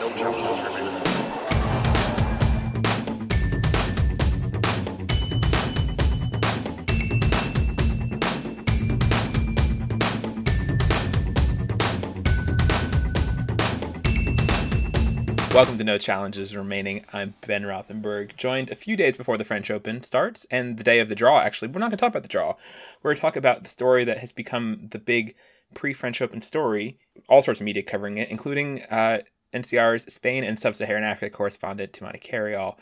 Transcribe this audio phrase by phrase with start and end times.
[0.00, 0.30] no.
[15.52, 17.04] Welcome to No Challenges Remaining.
[17.12, 21.00] I'm Ben Rothenberg, joined a few days before the French Open starts and the day
[21.00, 21.68] of the draw, actually.
[21.68, 22.54] We're not going to talk about the draw.
[23.02, 25.34] We're going to talk about the story that has become the big
[25.74, 26.98] pre French Open story,
[27.28, 29.18] all sorts of media covering it, including uh,
[29.54, 32.76] NCR's Spain and Sub Saharan Africa correspondent, Tumaini Carayol,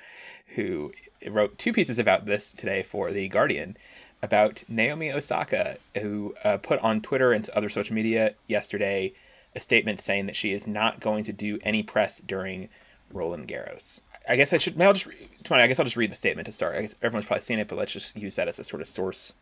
[0.54, 0.92] who
[1.28, 3.76] wrote two pieces about this today for The Guardian
[4.22, 9.12] about Naomi Osaka, who uh, put on Twitter and other social media yesterday
[9.54, 12.68] a statement saying that she is not going to do any press during
[13.12, 14.00] Roland Garros.
[14.28, 14.76] I guess I should.
[14.76, 15.08] May I'll just.
[15.44, 16.76] Toumani, I guess I'll just read the statement to start.
[16.76, 18.88] I guess everyone's probably seen it, but let's just use that as a sort of
[18.88, 19.32] source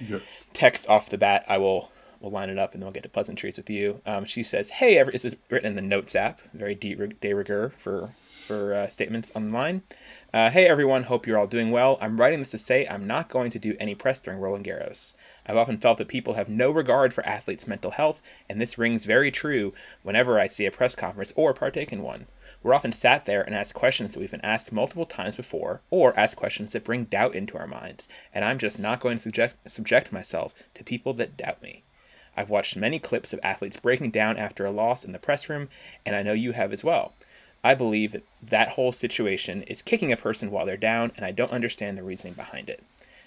[0.00, 0.18] Yeah.
[0.52, 1.44] text off the bat.
[1.46, 4.00] I will we'll line it up and then we'll get to pleasantries with you.
[4.06, 7.70] Um, she says, "Hey, every, this is written in the Notes app, very de, rigueur
[7.78, 8.14] for
[8.46, 9.82] for uh, statements online.
[10.32, 11.98] Uh, hey, everyone, hope you're all doing well.
[12.00, 15.14] I'm writing this to say I'm not going to do any press during Roland Garros.
[15.46, 19.04] I've often felt that people have no regard for athletes' mental health, and this rings
[19.04, 22.26] very true whenever I see a press conference or partake in one."
[22.62, 26.18] We're often sat there and asked questions that we've been asked multiple times before, or
[26.18, 29.70] asked questions that bring doubt into our minds, and I'm just not going to subject,
[29.70, 31.84] subject myself to people that doubt me.
[32.36, 35.68] I've watched many clips of athletes breaking down after a loss in the press room,
[36.04, 37.14] and I know you have as well.
[37.64, 41.32] I believe that that whole situation is kicking a person while they're down, and I
[41.32, 42.82] don't understand the reasoning behind it.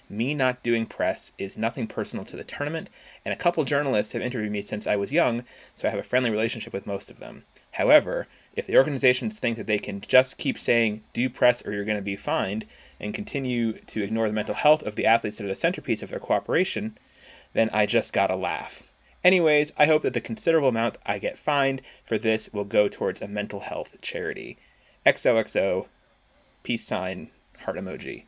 [0.08, 2.88] Me not doing press is nothing personal to the tournament,
[3.24, 5.44] and a couple journalists have interviewed me since I was young,
[5.76, 7.44] so I have a friendly relationship with most of them.
[7.72, 11.84] However, if the organizations think that they can just keep saying, do press or you're
[11.84, 12.66] going to be fined,
[12.98, 16.10] and continue to ignore the mental health of the athletes that are the centerpiece of
[16.10, 16.98] their cooperation,
[17.52, 18.82] then I just gotta laugh.
[19.22, 23.20] Anyways, I hope that the considerable amount I get fined for this will go towards
[23.20, 24.56] a mental health charity.
[25.06, 25.86] XOXO,
[26.62, 27.30] peace sign,
[27.64, 28.24] heart emoji,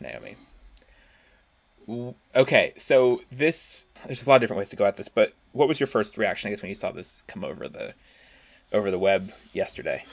[0.00, 0.36] Naomi.
[2.36, 5.68] Okay, so this there's a lot of different ways to go at this, but what
[5.68, 7.94] was your first reaction, I guess, when you saw this come over the
[8.72, 10.04] over the web yesterday?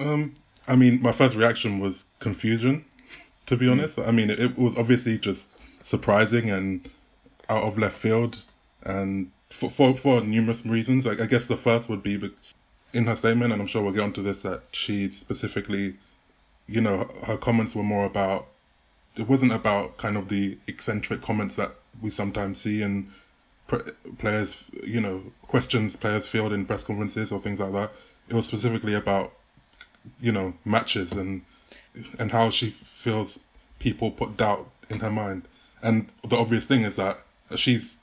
[0.00, 0.34] Um,
[0.66, 2.84] I mean, my first reaction was confusion,
[3.46, 3.98] to be honest.
[3.98, 5.48] I mean, it, it was obviously just
[5.82, 6.88] surprising and
[7.48, 8.42] out of left field,
[8.82, 11.04] and for for, for numerous reasons.
[11.04, 12.30] Like, I guess the first would be
[12.92, 15.96] in her statement, and I'm sure we'll get onto this, that she specifically,
[16.66, 18.46] you know, her, comments were more about.
[19.16, 23.10] It wasn't about kind of the eccentric comments that we sometimes see in
[23.66, 27.90] pr- players, you know, questions players field in press conferences or things like that.
[28.28, 29.32] It was specifically about
[30.20, 31.42] you know matches and
[32.18, 33.40] and how she feels
[33.78, 35.42] people put doubt in her mind
[35.82, 37.18] and the obvious thing is that
[37.56, 37.96] she's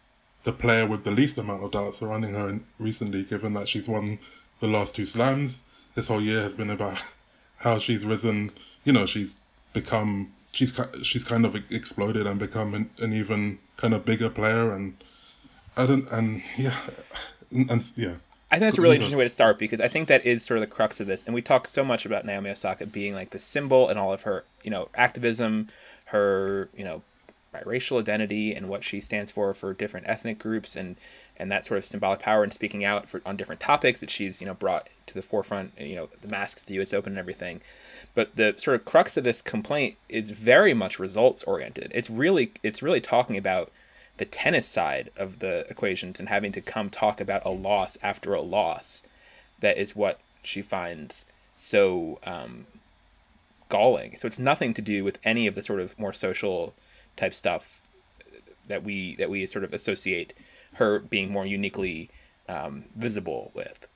[0.46, 3.88] the player with the least amount of doubt surrounding her in, recently given that she's
[3.88, 4.18] won
[4.62, 5.64] the last two slams.
[5.94, 7.02] This whole year has been about
[7.58, 8.52] how she's risen.
[8.86, 9.36] You know she's
[9.74, 10.74] become she's
[11.04, 14.96] she's kind of exploded and become an, an even kind of bigger player and
[15.76, 16.74] i don't and yeah
[17.52, 18.14] and, and yeah.
[18.52, 20.58] I think that's a really interesting way to start because I think that is sort
[20.58, 21.24] of the crux of this.
[21.26, 24.22] And we talk so much about Naomi Osaka being like the symbol and all of
[24.22, 25.70] her, you know, activism,
[26.06, 27.02] her, you know,
[27.64, 30.96] biracial identity and what she stands for for different ethnic groups and
[31.38, 34.40] and that sort of symbolic power and speaking out for on different topics that she's,
[34.40, 37.62] you know, brought to the forefront, you know, the masks, the US Open and everything.
[38.14, 41.92] But the sort of crux of this complaint is very much results oriented.
[41.94, 43.72] It's really it's really talking about
[44.18, 48.34] the tennis side of the equations and having to come talk about a loss after
[48.34, 49.04] a loss
[49.60, 51.26] that is what she finds
[51.58, 52.66] so um,
[53.70, 56.74] galling so it's nothing to do with any of the sort of more social
[57.18, 57.82] type stuff
[58.68, 60.34] that we that we sort of associate
[60.74, 62.10] her being more uniquely
[62.50, 63.88] um, visible with.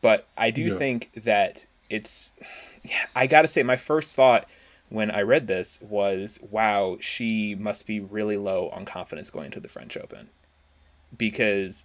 [0.00, 0.76] But i do Yeah.
[0.76, 2.32] think that it's
[3.16, 4.46] i gotta say my first thought
[4.90, 9.58] when I read this was, wow, she must be really low on confidence going to
[9.58, 10.28] the French Open.
[11.16, 11.84] Because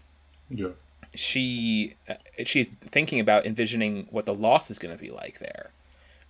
[0.50, 0.70] yeah.
[1.16, 5.72] she uh, she's thinking about envisioning what the loss is going to be like there,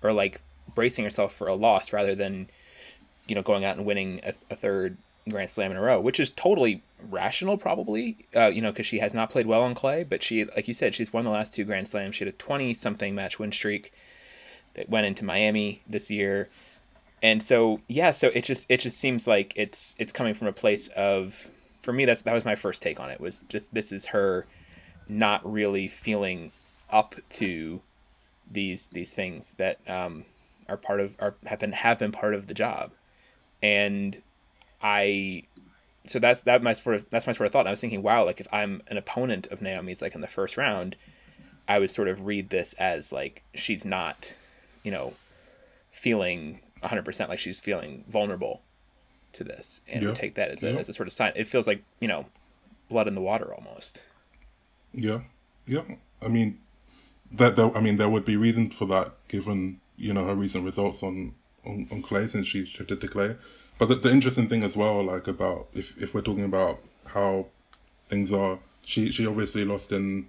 [0.02, 0.42] or like
[0.74, 2.50] bracing herself for a loss rather than
[3.30, 4.98] you know going out and winning a, a third
[5.30, 8.26] Grand Slam in a row, which is totally rational, probably.
[8.36, 10.74] Uh, you know, because she has not played well on clay, but she, like you
[10.74, 12.16] said, she's won the last two Grand Slams.
[12.16, 13.94] She had a twenty-something match win streak
[14.74, 16.50] that went into Miami this year.
[17.22, 20.54] And so yeah, so it just it just seems like it's it's coming from a
[20.54, 21.48] place of
[21.82, 24.46] for me that's that was my first take on it was just this is her
[25.08, 26.52] not really feeling
[26.90, 27.82] up to
[28.50, 30.26] these these things that um,
[30.68, 32.92] are part of are have been have been part of the job.
[33.62, 34.22] And
[34.82, 35.44] I
[36.08, 37.68] so that's that my sort of that's my sort of thought.
[37.68, 40.58] I was thinking, wow, like if I'm an opponent of Naomi's like in the first
[40.58, 40.96] round,
[41.68, 44.36] I would sort of read this as like she's not,
[44.84, 45.14] you know,
[45.92, 48.62] feeling 100% like she's feeling vulnerable
[49.34, 50.14] to this and Yeah.
[50.14, 50.80] take that as a, Yeah.
[50.80, 51.34] as a sort of sign.
[51.36, 52.26] It feels like, you know,
[52.90, 54.02] blood in the water almost.
[54.94, 55.22] Yeah,
[55.68, 55.84] yeah.
[56.22, 56.60] I mean,
[57.34, 60.64] that, that I mean, there would be reason for that given you know her recent
[60.66, 61.36] results on
[61.70, 63.36] on, on clay since she shifted to clay.
[63.78, 67.48] But the, the interesting thing as well, like about if if we're talking about how
[68.10, 70.28] things are, she she obviously lost in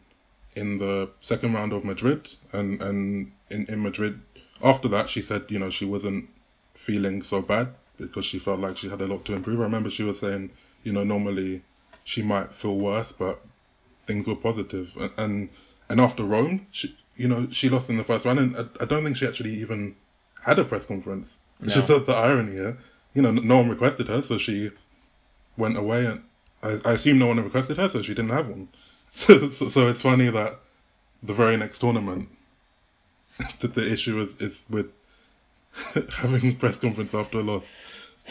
[0.56, 4.20] in the second round of Madrid, and and in in Madrid
[4.62, 6.28] after that she said you know she wasn't
[6.74, 9.60] feeling so bad because she felt like she had a lot to improve.
[9.60, 10.50] I remember she was saying
[10.84, 11.62] you know normally
[12.04, 13.40] she might feel worse, but
[14.06, 14.96] things were positive.
[14.98, 15.48] And and,
[15.88, 18.84] and after Rome, she, you know, she lost in the first round, and I, I
[18.86, 19.96] don't think she actually even
[20.42, 21.38] had a press conference.
[21.62, 21.98] It's No.
[21.98, 22.78] the irony here.
[23.14, 24.70] You know, no one requested her, so she
[25.56, 26.22] went away, and
[26.62, 28.68] I, I assume no one requested her, so she didn't have one.
[29.12, 30.60] So, so, so it's funny that
[31.24, 32.28] the very next tournament,
[33.58, 34.86] that the issue is is with
[36.12, 37.76] having press conference after a loss.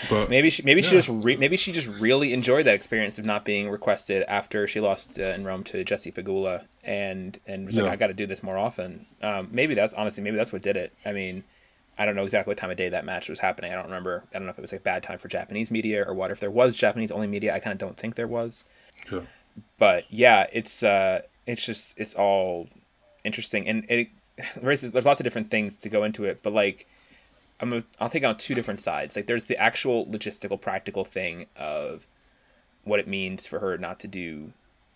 [0.10, 3.26] But Maybe she maybe she just re- maybe she just really enjoyed that experience of
[3.26, 7.76] not being requested after she lost uh, in Rome to Jesse Pegula and and was
[7.76, 9.06] like I got to do this more often.
[9.22, 10.94] Um, maybe that's honestly maybe that's what did it.
[11.06, 11.44] I mean,
[12.00, 13.74] I don't know exactly what time of day that match was happening.
[13.74, 14.24] I don't remember.
[14.34, 16.32] I don't know if it was like bad time for Japanese media or what.
[16.32, 18.64] If there was Japanese only media, I kind of don't think there was.
[19.12, 19.22] yeah,
[19.78, 22.70] But yeah, it's uh, it's just it's all
[23.26, 24.08] interesting and it
[24.62, 26.40] there's there's lots of different things to go into it.
[26.42, 26.88] But like
[27.60, 29.18] I'm I'll take on two different sides.
[29.18, 32.08] Like there's the actual logistical, practical thing of
[32.86, 34.54] what it means for her not to do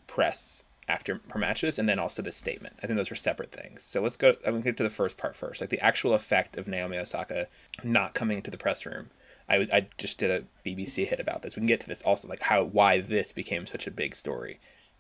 [0.07, 2.75] press after her matches, and then also the statement.
[2.83, 3.83] I think those are separate things.
[3.83, 4.35] So let's go.
[4.45, 7.47] I'm gonna get to the first part first, like the actual effect of Naomi Osaka
[7.83, 9.09] not coming into the press room.
[9.49, 11.55] I, I just did a BBC hit about this.
[11.55, 14.59] We can get to this also, like how why this became such a big story,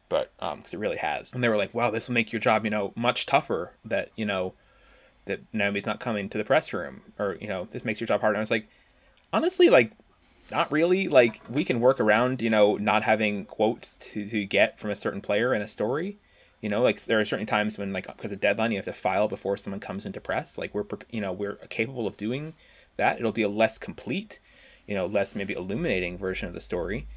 [0.09, 1.31] but um, because it really has.
[1.33, 4.09] And they were like, "Wow, this will make your job, you know, much tougher." That
[4.15, 4.53] you know,
[5.25, 8.21] that Naomi's not coming to the press room, or you know, this makes your job
[8.21, 8.35] harder.
[8.35, 8.67] And I was like,
[9.31, 9.91] honestly, like,
[10.51, 11.07] not really.
[11.07, 14.95] Like, we can work around, you know, not having quotes to, to get from a
[14.95, 16.17] certain player in a story.
[16.61, 18.93] You know, like there are certain times when, like, because of deadline, you have to
[18.93, 20.57] file before someone comes into press.
[20.57, 22.53] Like, we're, you know, we're capable of doing
[22.95, 23.19] that.
[23.19, 24.39] It'll be a less complete,
[24.87, 27.07] you know, less maybe illuminating version of the story.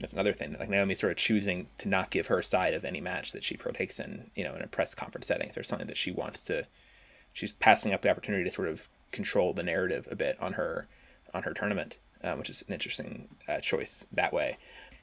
[0.00, 0.56] That's another thing.
[0.58, 3.56] Like Naomi sort of choosing to not give her side of any match that she
[3.56, 5.48] partakes in, you know, in a press conference setting.
[5.48, 6.66] If there's something that she wants to
[7.32, 10.88] she's passing up the opportunity to sort of control the narrative a bit on her
[11.34, 14.58] on her tournament, uh, which is an interesting uh, choice that way.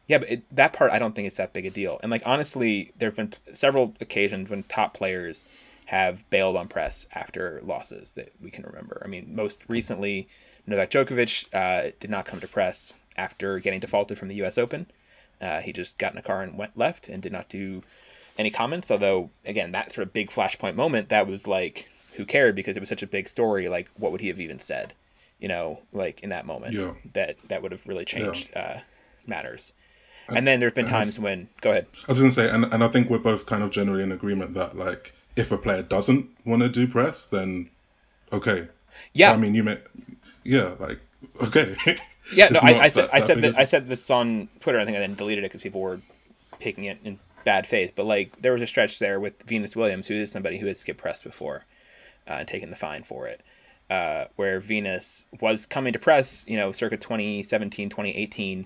[0.08, 2.00] Yeah, but it, that part I don't think it's that big a deal.
[2.02, 5.46] And like honestly, there have been several occasions when top players
[5.88, 9.02] have bailed on press after losses that we can remember.
[9.04, 10.28] I mean, most recently,
[10.66, 14.58] Novak Djokovic uh, did not come to press after getting defaulted from the U.S.
[14.58, 14.88] Open.
[15.40, 17.84] Uh, he just got in a car and went left and did not do
[18.38, 18.92] any comments.
[18.92, 22.80] Although, again, that sort of big flashpoint moment, that was like, who cared because it
[22.80, 23.70] was such a big story.
[23.70, 24.94] Like, what would he have even said?
[25.40, 26.94] You know, like in that moment, Yeah.
[27.14, 28.78] that that would have really changed uh,
[29.26, 29.74] matters.
[30.30, 31.86] And then there've been times when, go ahead.
[32.08, 34.56] I was gonna say, and and I think we're both kind of generally in agreement
[34.56, 37.70] that like if a player doesn't want to do press, then
[38.34, 38.68] okay.
[39.14, 39.78] Yeah, I mean, you may,
[40.44, 41.00] yeah, like
[41.42, 41.76] okay.
[42.34, 44.80] Yeah, no, I, I said that- I that said that I said this on Twitter.
[44.80, 46.02] I think I then deleted it because people were
[46.60, 47.94] taking it in bad faith.
[47.96, 50.76] But like, there was a stretch there with Venus Williams, who is somebody who had
[50.76, 51.64] skipped press before
[52.28, 53.42] uh, and taken the fine for it,
[53.90, 58.64] uh, where Venus was coming to press, you know, circa 2017, 2018,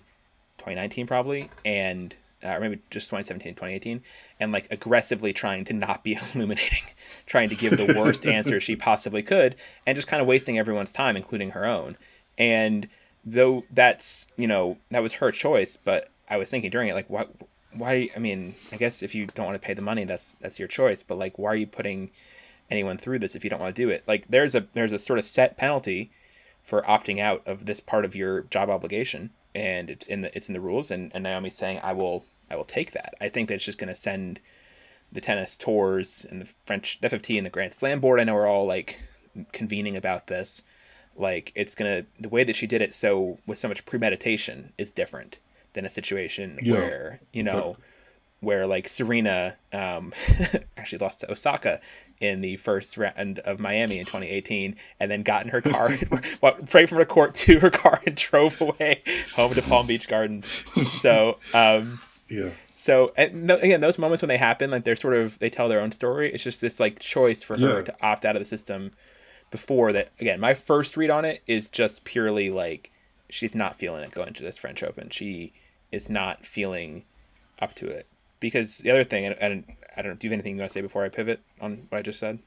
[0.58, 4.02] 2019 probably, and uh, or maybe just 2017, 2018,
[4.40, 6.84] and like aggressively trying to not be illuminating,
[7.26, 10.94] trying to give the worst answer she possibly could, and just kind of wasting everyone's
[10.94, 11.98] time, including her own.
[12.38, 12.88] And
[13.24, 17.10] though that's you know that was her choice, but I was thinking during it like
[17.10, 17.28] why
[17.74, 20.60] why I mean I guess if you don't want to pay the money that's that's
[20.60, 22.10] your choice, but like why are you putting
[22.72, 24.04] anyone through this if you don't want to do it?
[24.08, 26.12] Like there's a there's a sort of set penalty
[26.64, 30.48] for opting out of this part of your job obligation and it's in the it's
[30.48, 33.14] in the rules and, and Naomi's saying I will I will take that.
[33.22, 34.40] I think that's just gonna send
[35.12, 38.48] the tennis tours and the French FFT and the Grand Slam board I know are
[38.48, 39.00] all like
[39.52, 40.64] convening about this.
[41.18, 44.92] Like it's gonna the way that she did it so with so much premeditation is
[44.92, 45.38] different
[45.74, 46.74] than a situation Yeah.
[46.76, 47.78] where, you know,
[48.42, 50.14] where like Serena um,
[50.78, 51.80] actually lost to Osaka
[52.22, 55.90] in the first round of Miami in 2018, and then got in her car,
[56.70, 59.02] prayed from her court to her car, and drove away
[59.36, 60.46] home to Palm Beach Gardens.
[61.02, 62.00] So, um,
[62.30, 65.50] yeah, so and th- again, those moments when they happen, like they're sort of they
[65.50, 66.32] tell their own story.
[66.32, 67.84] It's just this like choice for her Yeah.
[67.86, 68.92] to opt out of the system
[69.50, 70.10] before that.
[70.20, 72.92] Again, my first read on it is just purely like
[73.30, 75.10] she's not feeling it going into this French Open.
[75.10, 75.54] She
[75.92, 77.04] is not feeling
[77.60, 78.08] up to it
[78.40, 79.64] because the other thing, and, and
[79.96, 80.18] I don't know.
[80.18, 82.20] Do you have anything you want to say before I pivot on what I just
[82.20, 82.40] said?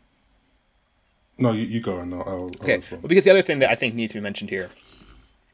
[1.38, 2.80] No, you, you go and I'll, I'll okay.
[2.90, 4.70] Well, because the other thing that I think needs to be mentioned here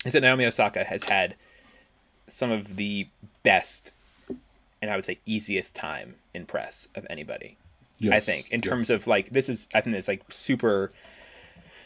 [0.05, 1.35] is that Naomi Osaka has had
[2.27, 3.09] some of the
[3.43, 3.93] best
[4.83, 7.57] and I would say easiest time in press of anybody.
[7.99, 8.69] Yes, I think in yes.
[8.69, 10.93] terms of like this is I think it's like super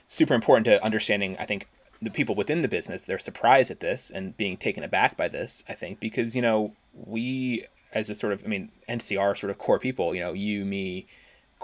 [0.08, 1.68] super important to understanding I think
[2.00, 5.64] the people within the business they're surprised at this and being taken aback by this
[5.68, 9.58] I think because you know we as a sort of I mean NCR sort of
[9.58, 11.06] core people you know you me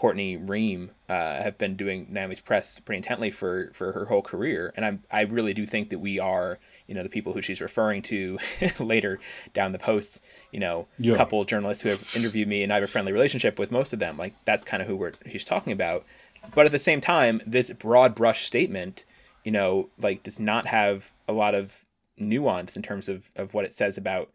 [0.00, 4.72] Courtney Reem uh, have been doing Naomi's press pretty intently for for her whole career.
[4.74, 7.60] And I I really do think that we are you know the people who she's
[7.60, 8.38] referring to
[8.80, 9.20] later
[9.52, 10.20] down the post
[10.52, 11.16] you know yeah.
[11.16, 13.98] couple journalists who have interviewed me and i have a friendly relationship with most of
[13.98, 14.16] them.
[14.16, 16.06] Like that's kind of who we're she's talking about.
[16.54, 19.04] But at the same time this broad brush statement
[19.44, 21.84] you know like does not have a lot of
[22.16, 24.30] nuance in terms of of what it says about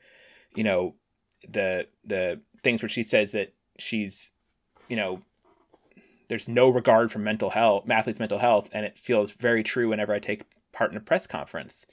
[0.53, 0.93] you know
[1.47, 4.31] the the things where she says that she's
[4.87, 5.21] you know
[6.27, 10.13] there's no regard for mental health athletes mental health and it feels very true whenever
[10.13, 11.85] i take part in a press conference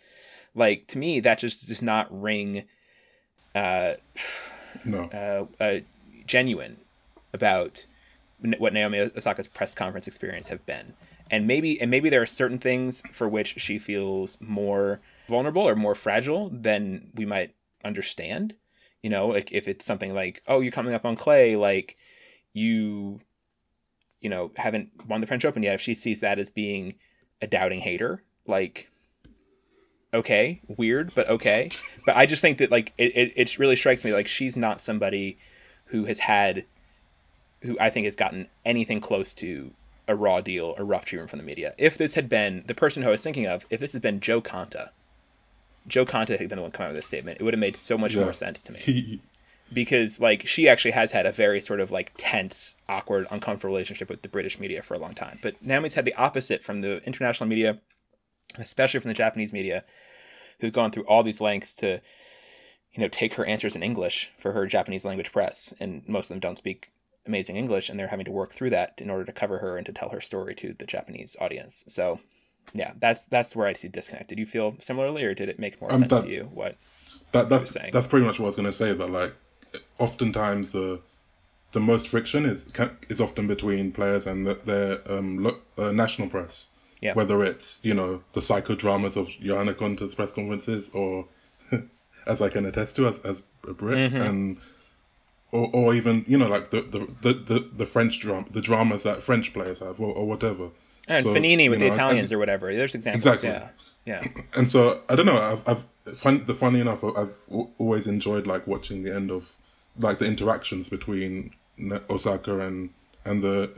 [0.54, 2.64] like to me, that just does not ring
[3.54, 3.94] uh,
[4.84, 5.48] no.
[5.60, 5.80] uh, uh,
[6.26, 6.78] genuine
[7.32, 7.86] about
[8.58, 10.94] what Naomi Osaka's press conference experience have been.
[11.30, 15.74] And maybe and maybe there are certain things for which she feels more vulnerable or
[15.74, 17.54] more fragile than we might
[17.84, 18.54] understand.
[19.02, 21.96] You know, like if it's something like, oh, you're coming up on clay, like
[22.52, 23.20] you,
[24.20, 25.74] you know, haven't won the French Open yet.
[25.74, 26.94] If she sees that as being
[27.40, 28.90] a doubting hater, like
[30.14, 31.70] okay, weird, but okay.
[32.04, 34.80] But I just think that like it, it, it really strikes me like she's not
[34.80, 35.38] somebody
[35.86, 36.64] who has had
[37.62, 39.72] who I think has gotten anything close to
[40.08, 41.74] a raw deal or rough treatment from the media.
[41.78, 44.20] If this had been the person who I was thinking of, if this had been
[44.20, 44.90] Jo Konta,
[45.86, 47.76] Jo Konta had been the one coming out with this statement, it would have made
[47.76, 48.24] so much yeah.
[48.24, 49.20] more sense to me.
[49.72, 54.10] because like she actually has had a very sort of like tense, awkward, uncomfortable relationship
[54.10, 55.38] with the British media for a long time.
[55.42, 57.78] But Naomi's had the opposite from the international media
[58.58, 59.84] especially from the Japanese media,
[60.60, 62.00] who've gone through all these lengths to,
[62.92, 66.28] you know, take her answers in English for her Japanese language press, and most of
[66.30, 66.92] them don't speak
[67.26, 69.86] amazing English, and they're having to work through that in order to cover her and
[69.86, 71.84] to tell her story to the Japanese audience.
[71.88, 72.20] So,
[72.74, 74.28] yeah, that's that's where I see disconnect.
[74.28, 76.48] Did you feel similarly, or did it make more um, sense that, to you?
[76.52, 76.76] What
[77.32, 78.94] that that's that's pretty much what I was going to say.
[78.94, 79.34] That like,
[79.98, 81.00] oftentimes the
[81.72, 82.70] the most friction is
[83.08, 86.68] is often between players and the, their um, lo- uh, national press.
[87.00, 87.14] Yeah.
[87.14, 91.26] Whether it's, you know, the psychodramas of Johanna Konta's press conferences or,
[92.26, 94.22] as I can attest to as, as a Brit, mm-hmm.
[94.22, 94.56] and
[95.50, 99.02] or, or even, you know, like the, the, the, the, the French drama, the dramas
[99.02, 100.68] that French players have or, or whatever.
[101.08, 102.74] And so, Fognini with know, the Italians or whatever.
[102.74, 103.24] There's examples.
[103.26, 103.48] Exactly.
[103.48, 103.68] Yeah.
[104.04, 104.24] Yeah.
[104.56, 105.36] And so I don't know.
[105.36, 107.36] I've, I've fun, the funny enough, I've
[107.78, 109.54] always enjoyed like watching the end of
[109.98, 111.52] like the interactions between
[112.10, 112.90] Osaka and
[113.24, 113.70] and the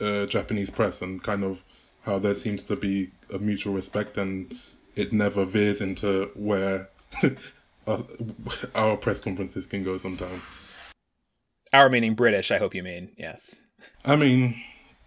[0.00, 1.62] uh, Japanese press and kind of
[2.02, 4.56] how there seems to be a mutual respect and
[4.96, 6.88] it never veers into where
[8.74, 10.42] our press conferences can go sometimes.
[11.72, 13.56] Our meaning British, I hope you mean, yes.
[14.04, 14.60] I mean,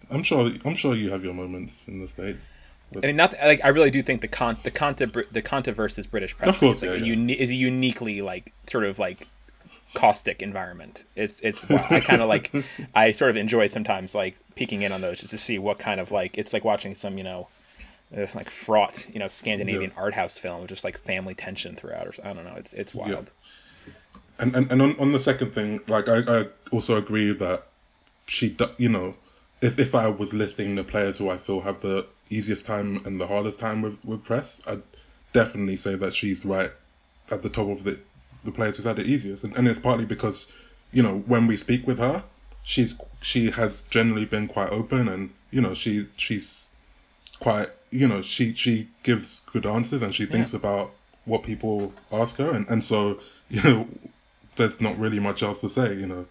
[0.09, 2.53] I'm sure I'm sure you have your moments in the states.
[2.95, 6.07] I mean, not like I really do think the con the Konta the Konta versus
[6.07, 7.05] British press course, is, like yeah, a yeah.
[7.05, 9.27] Uni- is a uniquely like sort of like
[9.93, 11.05] caustic environment.
[11.15, 12.51] It's it's I kind of like
[12.95, 15.99] I sort of enjoy sometimes like peeking in on those just to see what kind
[15.99, 17.47] of like it's like watching some you know
[18.35, 20.01] like fraught you know Scandinavian yeah.
[20.01, 23.31] art house film just like family tension throughout or I don't know it's it's wild.
[24.39, 27.67] And and and on, on the second thing, like I, I also agree that
[28.25, 29.15] she you know
[29.61, 33.21] if if I was listing the players who I feel have the easiest time and
[33.21, 34.81] the hardest time with with press, I'd
[35.33, 36.71] definitely say that she's right
[37.29, 37.99] at the top of the
[38.43, 40.51] the players who's had it easiest, and, and it's partly because
[40.91, 42.23] you know when we speak with her,
[42.63, 46.71] she's she has generally been quite open, and you know she she's
[47.39, 50.59] quite you know she she gives good answers and she thinks yeah.
[50.59, 50.91] about
[51.25, 53.87] what people ask her, and and so you know
[54.55, 56.25] there's not really much else to say, you know.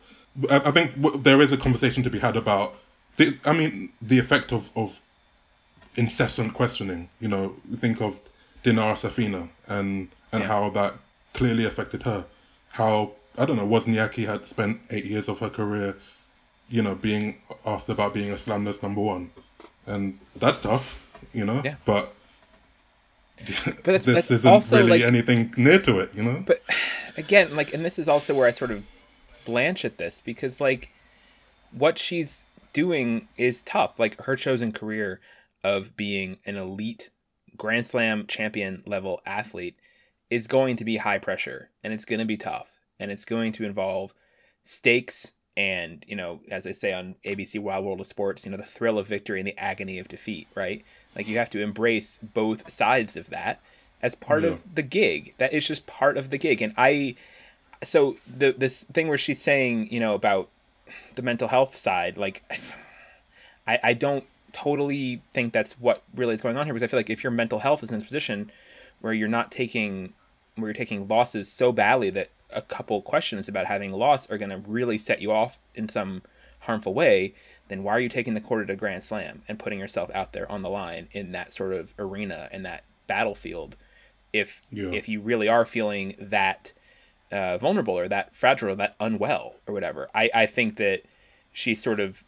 [0.50, 2.74] I, I think there is a conversation to be had about
[3.20, 4.98] the, I mean, the effect of, of
[5.96, 7.08] incessant questioning.
[7.20, 8.18] You know, think of
[8.64, 10.48] Dinara Safina and and yeah.
[10.48, 10.94] how that
[11.34, 12.24] clearly affected her.
[12.70, 15.96] How I don't know, Wozniacki had spent eight years of her career,
[16.70, 17.36] you know, being
[17.66, 19.30] asked about being a slam number one,
[19.86, 20.98] and that's tough,
[21.34, 21.60] you know.
[21.62, 21.74] Yeah.
[21.84, 22.14] But
[23.36, 26.42] but that's, this that's isn't also really like, anything near to it, you know.
[26.46, 26.62] But
[27.18, 28.82] again, like, and this is also where I sort of
[29.44, 30.88] blanch at this because, like,
[31.72, 33.98] what she's doing is tough.
[33.98, 35.20] Like her chosen career
[35.62, 37.10] of being an elite
[37.56, 39.76] Grand Slam champion level athlete
[40.30, 43.52] is going to be high pressure and it's going to be tough and it's going
[43.52, 44.14] to involve
[44.64, 48.56] stakes and you know as i say on abc wild world of sports you know
[48.56, 50.84] the thrill of victory and the agony of defeat right
[51.16, 53.60] like you have to embrace both sides of that
[54.00, 54.50] as part Yeah.
[54.50, 57.16] of the gig that is just part of the gig and i
[57.82, 60.48] so the this thing where she's saying you know about
[61.14, 62.42] the mental health side like
[63.66, 66.98] i i don't totally think that's what really is going on here because i feel
[66.98, 68.50] like if your mental health is in a position
[69.00, 70.12] where you're not taking
[70.56, 74.50] where you're taking losses so badly that a couple questions about having loss are going
[74.50, 76.22] to really set you off in some
[76.60, 77.32] harmful way
[77.68, 80.50] then why are you taking the quarter to grand slam and putting yourself out there
[80.50, 83.76] on the line in that sort of arena in that battlefield
[84.32, 84.90] if Yeah.
[84.90, 86.72] if you really are feeling that
[87.32, 90.08] uh, vulnerable or that fragile or that unwell or whatever.
[90.14, 91.02] I, I think that
[91.52, 92.24] she's sort of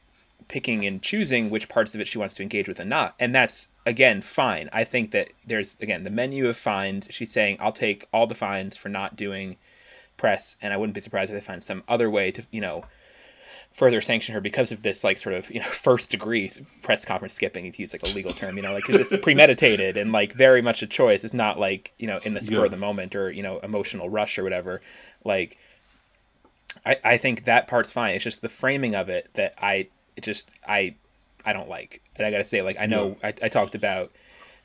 [0.48, 3.14] picking and choosing which parts of it she wants to engage with and not.
[3.18, 4.68] And that's again fine.
[4.72, 8.34] I think that there's again the menu of fines she's saying i'll take all the
[8.34, 9.56] fines for not doing
[10.16, 12.84] press and i wouldn't be surprised if they find some other way to you know
[13.72, 16.50] further sanction her because of this like sort of you know first degree
[16.82, 20.12] press conference skipping to use like a legal term you know like it's premeditated and
[20.12, 22.64] like very much a choice it's not like you know in the spur Yeah.
[22.64, 24.82] of the moment or you know emotional rush or whatever
[25.24, 25.58] like
[26.86, 28.14] I, I think that part's fine.
[28.14, 30.94] It's just the framing of it that I it just I
[31.44, 32.02] I don't like.
[32.16, 34.10] And I gotta say, like I know I, I talked about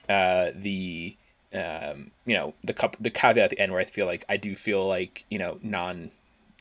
[0.08, 1.16] uh, the
[1.54, 4.38] um, you know the cup the caveat at the end where I feel like I
[4.38, 6.12] do feel like you know non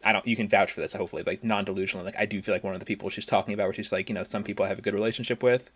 [0.07, 2.55] I don't you can vouch for this hopefully like non delusional like I do feel
[2.55, 4.65] like one of the people she's talking about where she's like you know some people
[4.65, 5.71] I have a good relationship with.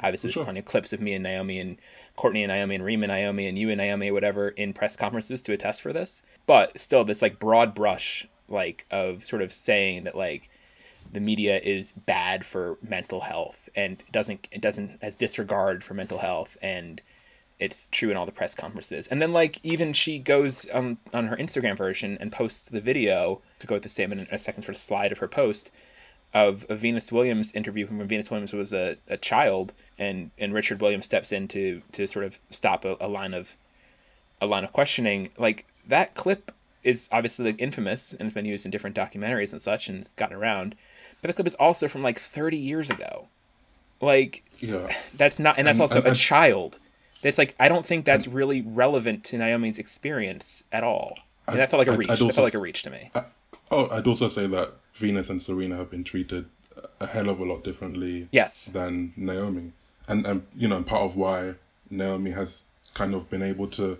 [0.00, 0.40] Obviously, Sure.
[0.42, 1.76] there's plenty of clips of me and Naomi and
[2.14, 4.94] Courtney and Naomi and Reem and Naomi and you and Naomi or whatever in press
[4.94, 6.22] conferences to attest for this.
[6.46, 10.50] But still, this like broad brush like of sort of saying that like
[11.12, 16.18] the media is bad for mental health and doesn't it doesn't has disregard for mental
[16.18, 17.00] health and
[17.60, 19.08] it's true in all the press conferences.
[19.08, 23.40] And then like even she goes on on her instagram version and posts the video
[23.58, 25.70] to go with the statement in a second sort of slide of her post
[26.34, 30.52] of a venus williams interview from when venus williams was a, a child and and
[30.52, 33.56] richard williams steps in to to sort of stop a, a line of
[34.40, 35.30] a line of questioning.
[35.36, 36.52] Like that clip
[36.84, 40.12] is obviously like infamous and has been used in different documentaries and such and it's
[40.12, 40.76] gotten around
[41.20, 43.26] but the clip is also from like 30 years ago.
[44.00, 44.94] Like Yeah.
[45.14, 46.78] that's not and that's And- also and- a and- child
[47.22, 51.18] that's like i don't think that's really relevant to naomi's experience at all.
[51.48, 53.10] And that felt like a reach I'd that felt like a reach to me.
[53.70, 56.46] Oh, I'd also say that Venus and Serena have been treated
[57.00, 58.66] a hell of a lot differently yes.
[58.72, 59.72] than Naomi,
[60.06, 61.54] and and you know, part of why
[61.90, 63.98] Naomi has kind of been able to,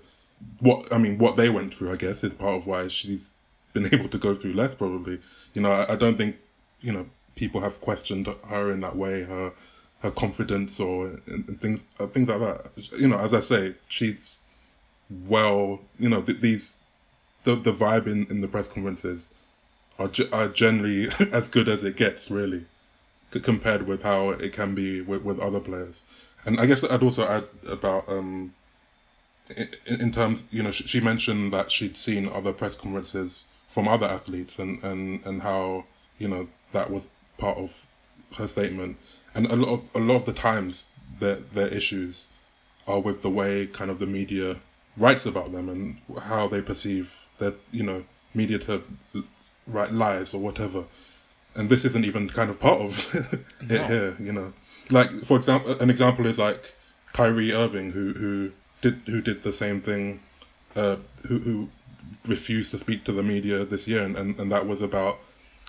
[0.61, 3.33] what I mean, what they went through, I guess, is part of why she's
[3.73, 4.75] been able to go through less.
[4.75, 5.21] Probably,
[5.55, 6.37] you know, I, I don't think
[6.81, 9.53] you know people have questioned her in that way, her
[10.01, 12.71] her confidence or and, things uh, things like that.
[12.99, 14.41] You know, as I say, she's
[15.27, 16.77] well, you know, th- these
[17.45, 19.33] the the vibe in, in the press conferences
[19.99, 22.65] are, ge- are generally as good as it gets, really,
[23.33, 26.05] c- compared with how it can be with, with other players.
[26.47, 28.55] And I guess I'd also add about um,
[29.57, 34.07] in, in terms, you know, she mentioned that she'd seen other press conferences from other
[34.07, 35.85] athletes and, and, and how
[36.19, 37.09] you know that was
[37.39, 37.73] part of
[38.37, 38.97] her statement.
[39.39, 40.89] And a lot of a lot of the times
[41.21, 42.27] their their issues
[42.89, 44.57] are with the way kind of the media
[44.97, 48.03] writes about them and how they perceive that you know
[48.35, 48.83] media to
[49.69, 50.83] write lies or whatever.
[51.55, 53.87] And this isn't even kind of part of it No.
[53.87, 54.53] here, you know.
[54.91, 56.75] Like for example, an example is like
[57.13, 58.51] Kyrie Irving, who who
[58.83, 60.19] did who did the same thing,
[60.75, 60.97] uh,
[61.29, 61.69] who who
[62.27, 65.19] refused to speak to the media this year, and, and, and that was about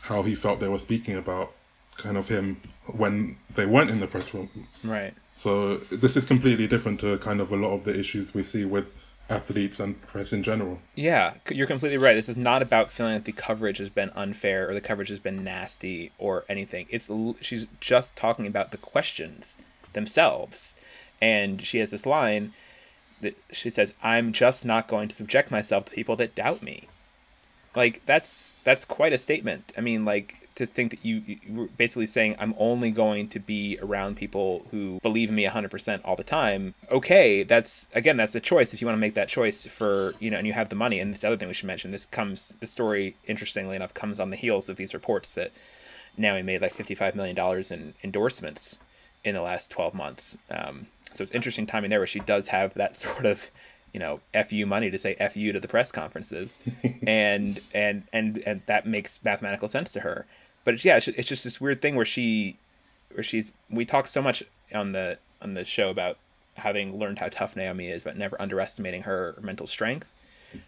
[0.02, 1.52] how he felt they were speaking about
[2.00, 4.50] kind of him when they weren't in the press room.
[4.84, 8.44] right So this is completely different to kind of a lot of the issues we
[8.44, 8.88] see with
[9.30, 10.80] athletes and press in general.
[10.96, 12.16] Yeah, you're completely right.
[12.16, 15.20] This is not about feeling that the coverage has been unfair or the coverage has
[15.20, 16.88] been nasty or anything.
[16.90, 17.10] It's
[17.42, 19.56] she's just talking about the questions
[19.94, 20.74] themselves,
[21.22, 22.54] and she has this line
[23.22, 26.88] that she says, "I'm just not going to subject myself to people that doubt me."
[27.76, 29.72] Like that's that's quite a statement.
[29.78, 33.40] I mean, like to think that you, you were basically saying I'm only going to
[33.40, 36.76] be around people who believe in me 100% all the time.
[36.92, 40.30] Okay, that's again that's a choice if you want to make that choice for, you
[40.30, 41.00] know, and you have the money.
[41.00, 44.32] And this other thing we should mention, this comes the story interestingly enough comes on
[44.32, 45.54] the heels of these reports that
[46.18, 48.80] Naomi made like 55 million dollars in endorsements
[49.24, 50.38] in the last 12 months.
[50.52, 53.50] Um, so it's interesting timing there where she does have that sort of
[53.94, 56.60] you know fu money to say fu to the press conferences
[57.08, 60.28] and and and and that makes mathematical sense to her
[60.64, 62.58] but it's, yeah it's, it's just this weird thing where she
[63.14, 64.44] where she's we talk so much
[64.74, 66.18] on the on the show about
[66.56, 70.12] having learned how tough naomi is but never underestimating her mental strength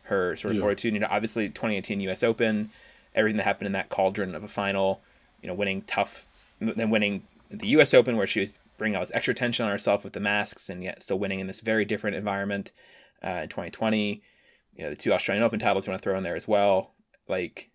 [0.04, 0.62] her sort of Yeah.
[0.62, 2.70] fortitude you know obviously 2018 us open
[3.16, 5.02] everything that happened in that cauldron of a final
[5.42, 6.28] you know, winning tough,
[6.60, 7.96] then winning the U.S.
[7.96, 10.84] Open where she was bringing all this extra tension on herself with the masks, and
[10.84, 12.70] yet still winning in this very different environment
[13.26, 14.22] uh, in 2020.
[14.76, 16.92] You know, the two Australian Open titles you want to throw in there as well.
[17.28, 17.71] Like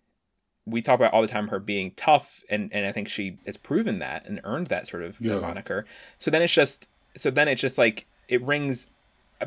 [0.67, 3.57] we talk about all the time her being tough, and and I think she has
[3.57, 5.39] proven that and earned that sort of Yeah.
[5.39, 5.85] moniker.
[6.19, 8.87] So then it's just so then it's just like it rings.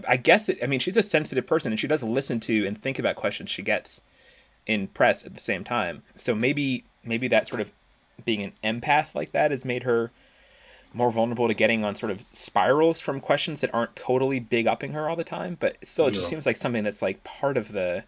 [0.09, 2.81] I guess it, I mean she's a sensitive person, and she does listen to and
[2.81, 4.01] think about questions she gets
[4.67, 6.03] in press at the same time.
[6.17, 7.71] So maybe maybe that sort of
[8.25, 10.11] being an empath like that has made her
[10.93, 14.93] more vulnerable to getting on sort of spirals from questions that aren't totally big upping
[14.93, 15.57] her all the time.
[15.59, 18.05] But still, it just seems like something that's like part of the.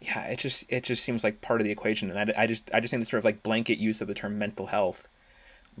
[0.00, 2.70] Yeah, it just it just seems like part of the equation, and I, I just
[2.72, 5.08] I just think the sort of like blanket use of the term mental health,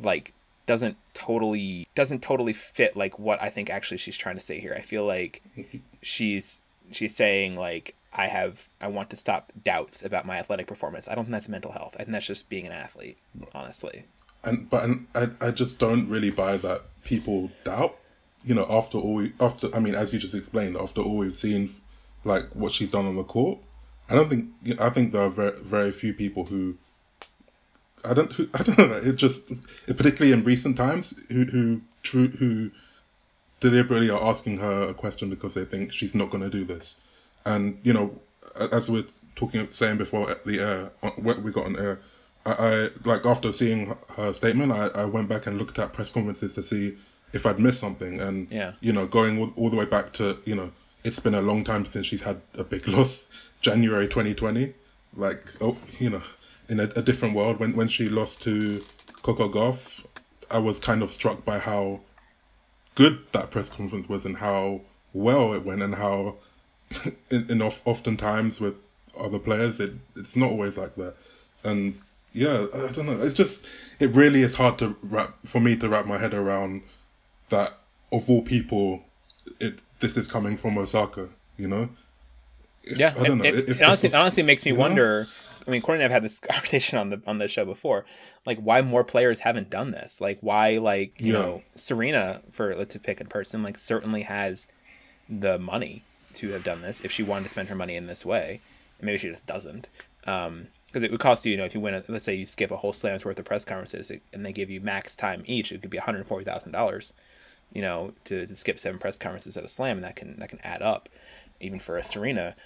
[0.00, 0.32] like
[0.66, 4.74] doesn't totally doesn't totally fit like what I think actually she's trying to say here.
[4.76, 5.42] I feel like
[6.02, 11.06] she's she's saying like I have I want to stop doubts about my athletic performance.
[11.08, 11.94] I don't think that's mental health.
[11.94, 13.18] I think that's just being an athlete,
[13.54, 14.04] honestly.
[14.44, 17.96] and but and I, I just don't really buy that people doubt
[18.44, 21.34] you know after all we after i mean as you just explained after all we've
[21.34, 21.68] seen
[22.24, 23.58] like what she's done on the court
[24.08, 24.46] i don't think
[24.80, 26.76] i think there are very, very few people who
[28.04, 29.52] i don't who, i don't know it just
[29.86, 32.70] particularly in recent times who who true who
[33.60, 37.00] deliberately are asking her a question because they think she's not going to do this
[37.44, 38.18] and you know
[38.72, 40.90] as we're talking saying before at the air
[41.42, 42.00] we got on air
[42.46, 46.10] I, I like after seeing her statement, I, I went back and looked at press
[46.10, 46.96] conferences to see
[47.32, 48.72] if I'd missed something, and Yeah.
[48.80, 50.70] you know, going all, all the way back to you know,
[51.04, 53.28] it's been a long time since she's had a big loss.
[53.60, 54.72] January 2020,
[55.16, 56.22] like oh, you know,
[56.68, 57.58] in a, a different world.
[57.58, 58.84] When when she lost to
[59.22, 60.04] Coco Gauff,
[60.50, 62.00] I was kind of struck by how
[62.94, 64.80] good that press conference was and how
[65.12, 66.36] well it went and how
[67.30, 68.74] in, in of, oftentimes with
[69.18, 71.14] other players it it's not always like that.
[71.64, 71.94] And
[72.32, 73.20] yeah I don't know.
[73.22, 73.66] It's just
[73.98, 76.82] it really is hard to wrap for me to wrap my head around
[77.48, 77.72] that
[78.12, 79.02] of all people
[79.60, 81.88] it this is coming from Osaka you know
[82.84, 84.82] Yeah, I don't know it, it honestly, was- it honestly makes me you know?
[84.82, 85.28] wonder.
[85.66, 88.04] I mean, Courtney and I've had this conversation on the on the show before.
[88.46, 90.20] Like, why more players haven't done this?
[90.20, 91.32] Like, why, like you Yeah.
[91.32, 94.66] know, Serena, for let's pick a person, like certainly has
[95.28, 98.24] the money to have done this if she wanted to spend her money in this
[98.24, 98.62] way.
[99.00, 99.88] Maybe she just doesn't.
[100.26, 102.46] Um, because it would cost you, you know, if you win, a, let's say you
[102.46, 105.70] skip a whole slam's worth of press conferences and they give you max time each,
[105.72, 107.12] it could be one hundred forty thousand dollars
[107.72, 110.48] you know, to, to skip seven press conferences at a slam, and that can that
[110.48, 111.08] can add up,
[111.60, 112.56] even for a Serena.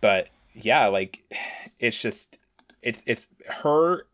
[0.00, 1.22] But yeah, like
[1.78, 2.36] it's just
[2.82, 3.26] it's it's
[3.62, 4.06] her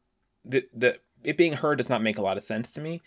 [0.44, 3.02] the the it being her does not make a lot of sense to me.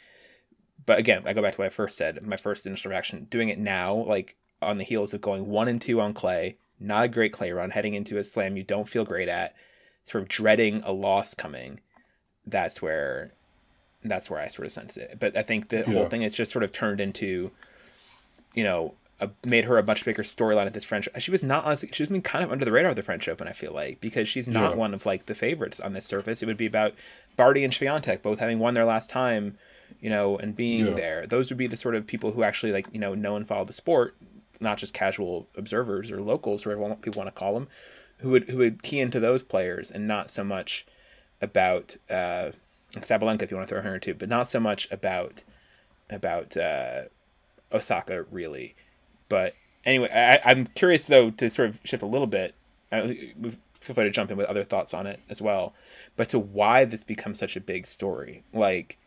[0.85, 2.21] But again, I go back to what I first said.
[2.23, 5.81] My first initial reaction, doing it now, like on the heels of going one and
[5.81, 9.05] two on clay, not a great clay run, heading into a slam you don't feel
[9.05, 9.53] great at,
[10.05, 11.79] sort of dreading a loss coming.
[12.45, 13.31] That's where
[14.03, 15.17] that's where I sort of sense it.
[15.19, 17.51] But I think the whole thing is just sort of turned into,
[18.55, 21.07] you know, a, made her a much bigger storyline at this French.
[21.19, 23.27] She was not honestly, she was been kind of under the radar of the French
[23.29, 23.47] Open.
[23.47, 24.77] I feel like because she's not Yeah.
[24.77, 26.41] one of like the favorites on this surface.
[26.41, 26.93] It would be about
[27.37, 29.57] Barty and Swiatek both having won their last time,
[30.01, 30.93] you know, and being Yeah.
[30.93, 31.27] there.
[31.27, 33.63] Those would be the sort of people who actually like you know know and follow
[33.65, 34.15] the sport,
[34.59, 37.67] not just casual observers or locals, or whatever people want to call them,
[38.17, 40.85] who would who would key into those players and not so much
[41.41, 42.51] about uh,
[42.95, 45.43] Sabalenka if you want to throw her in too, but not so much about
[46.09, 47.03] about uh,
[47.71, 48.75] Osaka really.
[49.31, 52.53] But anyway, I, I'm curious though to sort of shift a little bit.
[52.91, 53.31] I,
[53.79, 55.73] feel free to jump in with other thoughts on it as well.
[56.17, 58.97] But to why this becomes such a big story, like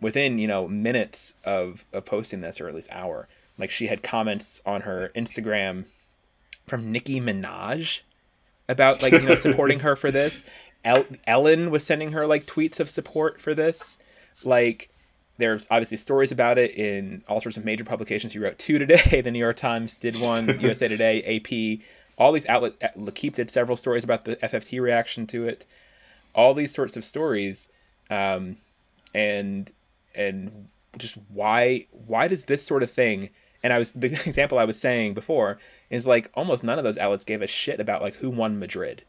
[0.00, 3.26] within you know minutes of of posting this, or at least hour,
[3.58, 5.86] like she had comments on her Instagram
[6.68, 8.02] from Nicki Minaj
[8.68, 10.44] about like you know supporting her for this.
[10.84, 13.98] El- Ellen was sending her like tweets of support for this.
[14.44, 14.91] Like
[15.42, 18.32] there's obviously stories about it in all sorts of major publications.
[18.32, 19.20] You wrote two today.
[19.22, 20.60] The New York Times did one.
[20.60, 21.84] USA Today, AP,
[22.16, 22.76] all these outlets.
[22.94, 25.66] L'Equipe did several stories about the FFT reaction to it.
[26.32, 27.68] All these sorts of stories,
[28.08, 28.56] um,
[29.16, 29.68] and
[30.14, 33.30] and just why why does this sort of thing?
[33.64, 35.58] And I was the example I was saying before
[35.90, 39.02] is like almost none of those outlets gave a shit about like who won Madrid,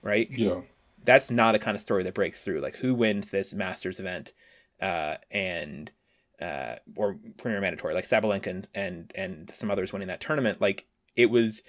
[0.00, 0.28] right?
[0.30, 0.62] yeah
[1.04, 2.60] that's not a kind of story that breaks through.
[2.60, 4.32] Like who wins this Masters event,
[4.82, 5.90] uh, and
[6.40, 10.60] uh, or Premier Mandatory, like Sabalenka and, and and some others winning that tournament.
[10.60, 11.62] Like it was,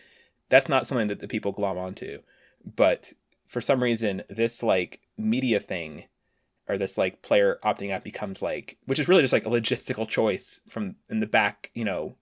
[0.49, 2.19] that's not something that the people glom onto.
[2.75, 3.13] But
[3.45, 6.05] for some reason, this like media thing,
[6.67, 10.07] or this like player opting out becomes like, which is really just like a logistical
[10.07, 12.15] choice from in the back, you know,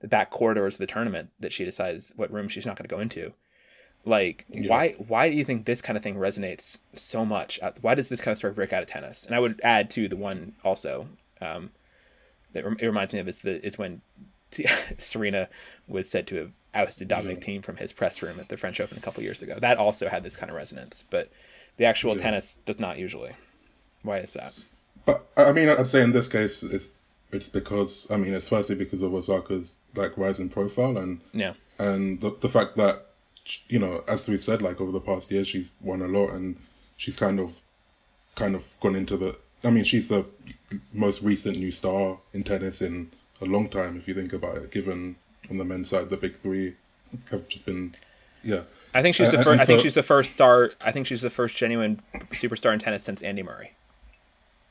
[0.00, 2.94] the back corridors of the tournament that she decides what room she's not going to
[2.94, 3.32] go into
[4.08, 4.70] Like, yeah.
[4.70, 7.60] why why do you think this kind of thing resonates so much?
[7.82, 9.26] Why does this kind of story break out of tennis?
[9.26, 11.08] And I would add to the one also
[11.42, 11.70] um,
[12.52, 14.00] that it reminds me of is the is when
[14.98, 15.50] Serena
[15.86, 17.58] was said to have ousted Dominic yeah.
[17.58, 19.58] Thiem from his press room at the French Open a couple years ago.
[19.58, 21.30] That also had this kind of resonance, but
[21.76, 22.22] the actual yeah.
[22.22, 23.32] tennis does not usually.
[24.04, 24.54] Why is that?
[25.04, 26.88] But I mean, I'd say in this case, it's
[27.30, 32.18] it's because I mean, it's firstly because of Osaka's like rising profile and yeah, and
[32.22, 33.07] the the fact that
[33.68, 36.56] you know, as we've said, like over the past year, she's won a lot and
[36.96, 37.60] she's kind of
[38.34, 39.36] kind of gone into the.
[39.64, 40.24] I mean, she's the
[40.92, 44.70] most recent new star in tennis in a long time, if you think about it.
[44.70, 45.16] Given
[45.50, 46.74] on the men's side, the big three
[47.30, 47.92] have just been,
[48.44, 48.62] yeah.
[48.94, 49.60] I think she's the first.
[49.60, 50.72] I think she's the first star.
[50.80, 52.00] I think she's the first genuine
[52.32, 53.72] superstar in tennis since Andy Murray.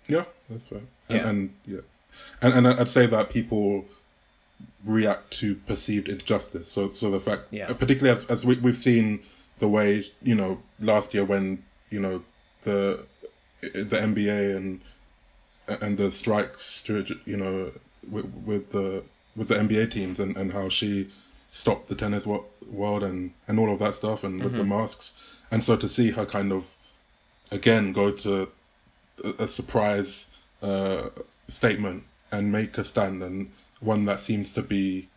[0.07, 0.69] Yeah, that's.
[0.71, 1.29] And, yeah.
[1.29, 1.79] and yeah,
[2.41, 3.85] and and I'd say that people
[4.85, 6.69] react to perceived injustice.
[6.69, 7.71] So so the fact, yeah.
[7.73, 9.21] particularly as as we, we've seen
[9.59, 12.23] the way you know last year when you know
[12.63, 13.03] the
[13.61, 14.81] the NBA and
[15.67, 17.71] and the strikes, you know,
[18.09, 19.03] with, with the
[19.35, 21.09] with the NBA teams and, and how she
[21.51, 24.57] stopped the tennis world and, and all of that stuff and with mm-hmm.
[24.57, 25.13] the masks.
[25.51, 26.73] And so to see her kind of
[27.51, 28.49] again go to
[29.23, 30.29] a, a surprise
[30.61, 31.09] uh,
[31.47, 35.07] statement and make a stand and one that seems to be,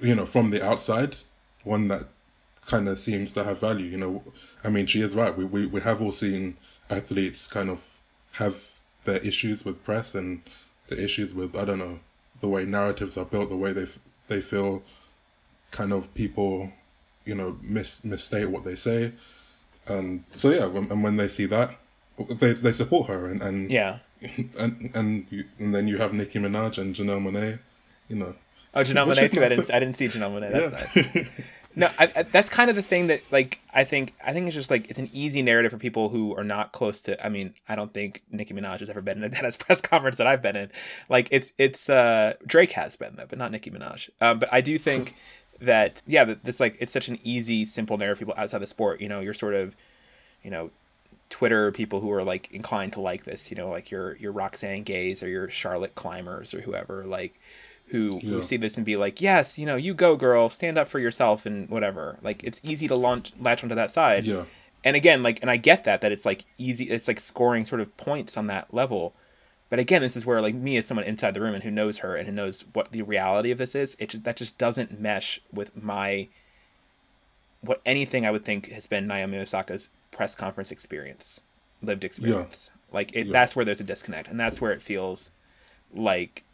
[0.00, 1.16] you know, from the outside,
[1.64, 2.06] one that
[2.66, 3.86] kind of seems to have value.
[3.86, 4.22] You know,
[4.64, 5.36] I mean, she is right.
[5.36, 6.56] We, we, we have all seen
[6.88, 7.80] athletes kind of
[8.32, 8.62] have
[9.04, 10.42] their issues with press and
[10.88, 11.98] the issues with, I don't know,
[12.40, 13.86] the way narratives are built, the way they,
[14.28, 14.82] they feel
[15.70, 16.70] kind of people,
[17.24, 19.12] you know, mis, misstate what they say.
[19.86, 21.76] And so, yeah, and when they see that,
[22.38, 23.98] they, they support her and, and yeah
[24.58, 27.58] and and you, and then you have Nicki Minaj and Janelle Monáe,
[28.08, 28.34] you know.
[28.74, 29.44] Oh, Janelle Monáe too.
[29.44, 30.70] I didn't I didn't see Janelle Monáe.
[30.70, 31.02] That's yeah.
[31.14, 31.28] nice.
[31.74, 34.54] no, I, I, that's kind of the thing that like I think I think it's
[34.54, 37.24] just like it's an easy narrative for people who are not close to.
[37.24, 40.16] I mean, I don't think Nicki Minaj has ever been in a tennis press conference
[40.18, 40.70] that I've been in.
[41.08, 44.10] Like it's it's uh Drake has been though, but not Nicki Minaj.
[44.20, 45.16] Um, but I do think
[45.60, 49.00] that yeah, that's like it's such an easy, simple narrative for people outside the sport.
[49.00, 49.76] You know, you're sort of
[50.42, 50.70] you know
[51.30, 54.82] Twitter people who are like inclined to like this, you know, like your your Roxane
[54.84, 57.40] Gays or your Charlotte Clymers or whoever, like
[57.86, 58.30] who, yeah.
[58.30, 60.98] who see this and be like, yes, you know, you go, girl, stand up for
[60.98, 62.18] yourself and whatever.
[62.22, 64.24] Like it's easy to launch latch onto that side.
[64.24, 64.44] Yeah.
[64.84, 67.80] And again, like, and I get that that it's like easy, it's like scoring sort
[67.80, 69.14] of points on that level.
[69.68, 71.98] But again, this is where like me as someone inside the room and who knows
[71.98, 75.00] her and who knows what the reality of this is, it just, that just doesn't
[75.00, 76.28] mesh with my
[77.62, 81.40] what anything I would think has been Naomi Osaka's press conference experience,
[81.82, 82.70] lived experience.
[82.72, 82.94] Yeah.
[82.94, 83.32] Like it, yeah.
[83.32, 85.30] that's where there's a disconnect, and that's where it feels
[85.94, 86.44] like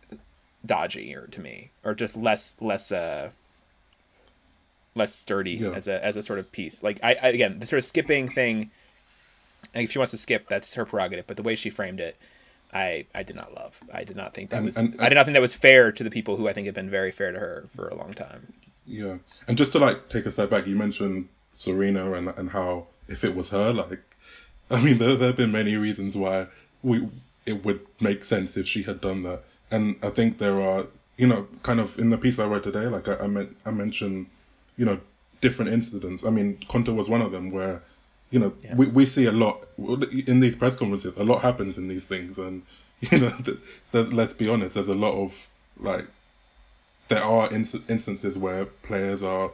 [0.65, 3.31] dodgy or to me, or just less less uh
[4.95, 5.71] less sturdy yeah.
[5.71, 6.83] as a as a sort of piece.
[6.83, 8.71] Like I, I again the sort of skipping thing.
[9.75, 11.27] if she wants to skip, that's her prerogative.
[11.27, 12.17] But the way she framed it,
[12.73, 13.81] I I did not love.
[13.93, 14.77] I did not think that and, was.
[14.77, 16.67] And, and, I did not think that was fair to the people who I think
[16.67, 18.53] have been very fair to her for a long time.
[18.87, 19.17] Yeah,
[19.49, 23.25] and just to like take a step back, you mentioned Serena and and how if
[23.25, 24.01] it was her, like,
[24.71, 26.47] I mean, there there have been many reasons why
[26.83, 27.09] we
[27.45, 31.27] it would make sense if she had done that, and I think there are, you
[31.27, 34.27] know, kind of in the piece I wrote today, like I I, meant, I mentioned,
[34.77, 35.01] you know,
[35.41, 36.25] different incidents.
[36.25, 37.83] I mean, Konta was one of them where,
[38.31, 38.75] you know, yeah.
[38.75, 41.17] we we see a lot in these press conferences.
[41.17, 42.63] A lot happens in these things, and
[43.01, 43.33] you know,
[43.93, 46.07] let's be honest, there's a lot of like
[47.09, 49.51] there are inst- instances where players are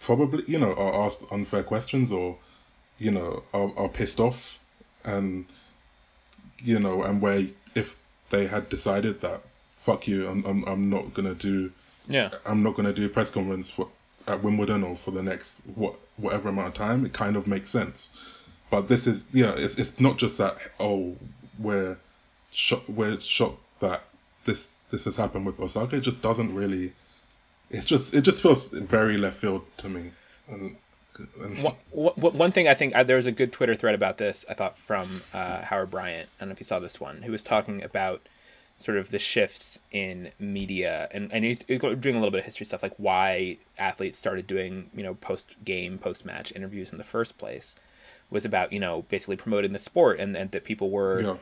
[0.00, 2.36] probably you know are asked unfair questions or
[2.98, 4.58] you know are, are pissed off
[5.04, 5.44] and
[6.58, 7.96] you know and where if
[8.30, 9.40] they had decided that
[9.76, 11.72] fuck you I'm, I'm, I'm not gonna do
[12.08, 12.30] yeah.
[12.46, 13.88] I'm not gonna do a press conference for,
[14.26, 17.70] at Wimbledon or for the next what whatever amount of time it kind of makes
[17.70, 18.12] sense.
[18.70, 21.16] But this is you know it's, it's not just that oh
[21.58, 21.96] we're
[22.50, 24.02] shocked we're shocked that
[24.44, 25.96] this this has happened with Osaka.
[25.96, 26.92] It just doesn't really.
[27.70, 30.10] It's just it just feels very left field to me.
[30.48, 30.76] And,
[31.42, 31.64] and...
[31.64, 31.74] One,
[32.14, 34.44] one thing I think uh, there was a good Twitter thread about this.
[34.48, 36.28] I thought from uh, Howard Bryant.
[36.38, 37.22] I don't know if you saw this one.
[37.22, 38.26] Who was talking about
[38.78, 42.64] sort of the shifts in media and and he's doing a little bit of history
[42.64, 47.02] stuff like why athletes started doing you know post game post match interviews in the
[47.02, 47.74] first place
[48.30, 51.20] was about you know basically promoting the sport and, and that people were.
[51.20, 51.36] Yeah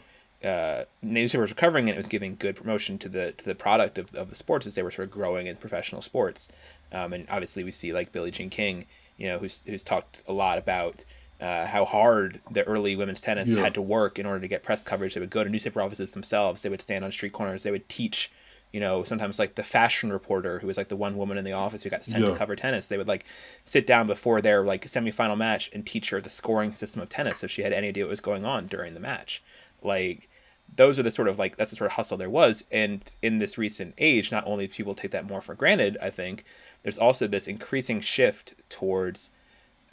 [0.44, 3.99] uh, newspapers were covering it, it was giving good promotion to the to the product
[3.99, 6.49] of, of the sports as they were sort of growing in professional sports.
[6.92, 10.33] Um, and obviously, we see like Billie Jean King, you know, who's who's talked a
[10.33, 11.05] lot about
[11.40, 13.62] uh, how hard the early women's tennis yeah.
[13.62, 15.14] had to work in order to get press coverage.
[15.14, 16.62] They would go to newspaper offices themselves.
[16.62, 17.62] They would stand on street corners.
[17.62, 18.31] They would teach
[18.72, 21.53] you know, sometimes like the fashion reporter who was like the one woman in the
[21.53, 22.31] office who got sent Yeah.
[22.31, 23.25] to cover tennis, they would like
[23.64, 27.42] sit down before their like semifinal match and teach her the scoring system of tennis
[27.42, 29.42] if she had any idea what was going on during the match.
[29.82, 30.28] Like
[30.74, 32.64] those are the sort of like that's the sort of hustle there was.
[32.72, 36.10] And in this recent age, not only do people take that more for granted, I
[36.10, 36.44] think,
[36.82, 39.30] there's also this increasing shift towards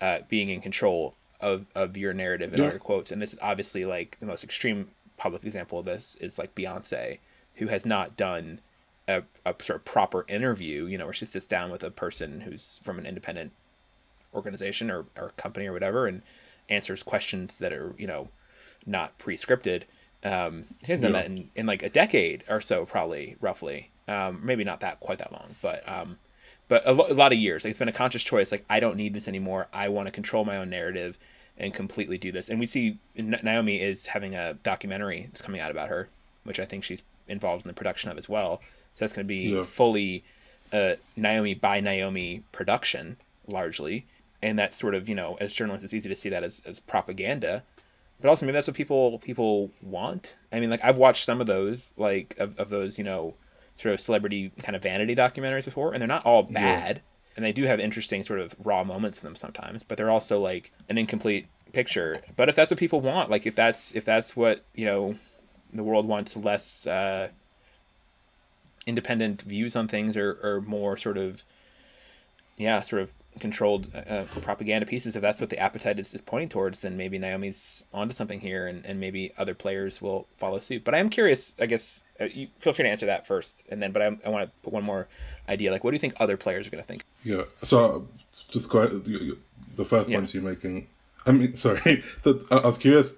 [0.02, 2.70] uh, being in control of, of your narrative and Yeah.
[2.70, 3.12] other quotes.
[3.12, 7.20] And this is obviously like the most extreme public example of this is like Beyonce,
[7.56, 8.60] who has not done
[9.08, 12.42] a, a sort of proper interview, you know, where she sits down with a person
[12.42, 13.52] who's from an independent
[14.34, 16.22] organization or, or company or whatever and
[16.70, 18.30] answers questions that are, you know,
[18.86, 19.84] not pre-scripted.
[20.24, 21.22] Um, she hasn't done Yeah.
[21.22, 23.90] that in, in like a decade or so, probably roughly.
[24.08, 26.18] Um, maybe not that quite that long, but um,
[26.68, 27.64] but a, lo- a lot of years.
[27.64, 28.52] Like it's been a conscious choice.
[28.52, 29.68] Like I don't need this anymore.
[29.74, 31.18] I want to control my own narrative
[31.58, 32.50] and completely do this.
[32.50, 36.10] And we see Naomi is having a documentary that's coming out about her,
[36.44, 38.60] which I think she's involved in the production of as well.
[38.96, 39.64] So that's going to be Yeah.
[39.64, 40.24] fully
[40.74, 43.18] uh, Naomi by Naomi production
[43.48, 44.06] largely,
[44.42, 46.80] and that's sort of you know as journalists it's easy to see that as, as
[46.80, 47.64] propaganda,
[48.24, 50.38] but also maybe that's what people people want.
[50.50, 53.34] I mean, like I've watched some of those like of, of those you know
[53.76, 57.02] sort of celebrity kind of vanity documentaries before, and they're not all bad,
[57.36, 60.40] and they do have interesting sort of raw moments in them sometimes, but they're also
[60.40, 62.22] like an incomplete picture.
[62.38, 65.16] But if that's what people want, like if that's if that's what you know
[65.74, 67.28] the world wants less uh,
[68.86, 71.44] independent views on things or, or more sort of
[72.56, 76.50] yeah sort of controlled uh, propaganda pieces if that's what the appetite is, is pointing
[76.50, 80.84] towards then maybe naomi's onto something here and, and maybe other players will follow suit
[80.84, 83.82] but i am curious i guess uh, you feel free to answer that first and
[83.82, 85.08] then but i, I want to put one more
[85.50, 87.44] idea like what do you think other players are going to think Yeah.
[87.64, 88.08] So
[88.50, 88.92] just quite
[89.76, 90.18] the first Yeah.
[90.18, 90.88] points you're making.
[91.26, 92.04] I mean, sorry.
[92.26, 93.16] I was curious.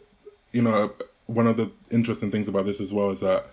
[0.54, 0.94] You know,
[1.28, 3.48] one of the interesting things about this as well is that,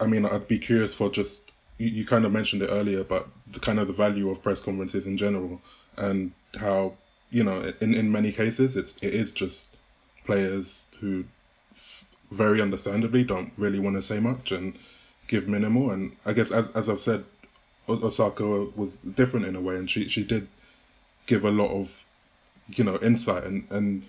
[0.00, 1.51] I mean, I'd be curious for just
[1.82, 4.60] you, you kind of mentioned it earlier, but the kind of the value of press
[4.60, 5.60] conferences in general
[5.96, 6.94] and how
[7.30, 9.68] you know in in many cases it's it is just
[10.24, 11.24] players who
[12.30, 14.78] very understandably don't really want to say much and
[15.26, 15.90] give minimal.
[15.90, 17.24] And I guess as as I've said
[17.88, 20.46] Osaka was different in a way, and she she did
[21.26, 22.06] give a lot of
[22.68, 24.02] you know insight and and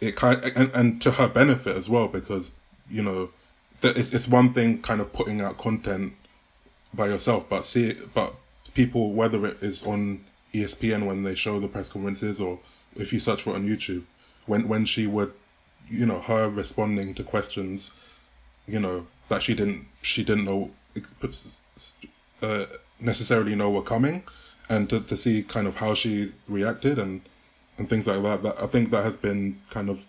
[0.00, 2.50] it kind and, and to her benefit as well because
[2.90, 3.30] you know
[3.82, 6.12] it's it's one thing kind of putting out content
[6.96, 8.34] by yourself, but see but
[8.74, 12.58] people whether it is on ESPN when they show the press conferences or
[12.96, 14.02] if you search for it on YouTube
[14.46, 15.32] when when she would
[15.88, 17.92] you know her responding to questions
[18.66, 20.70] you know that she didn't she didn't know
[22.42, 22.66] uh,
[23.00, 24.22] necessarily know were coming
[24.68, 27.20] and to, to see kind of how she reacted and
[27.78, 30.04] and things like that that I think that has been kind of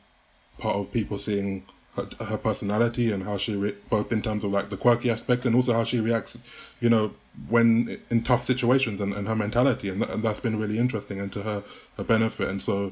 [0.60, 1.64] part of people seeing
[1.96, 5.46] her, her personality and how she re- both in terms of like the quirky aspect
[5.46, 6.42] and also how she reacts
[6.82, 7.12] you know
[7.50, 9.90] when in tough situations and, and her mentality.
[9.90, 11.64] And, that, and that's been really interesting and to her
[11.98, 12.48] her benefit.
[12.50, 12.92] And so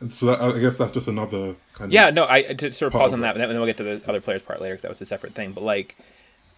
[0.00, 2.72] and so that, I guess that's just another kind yeah of yeah no i to
[2.72, 4.60] sort of pause of on that and then we'll get to the other players part
[4.60, 5.52] later because that was a separate thing.
[5.52, 5.96] But like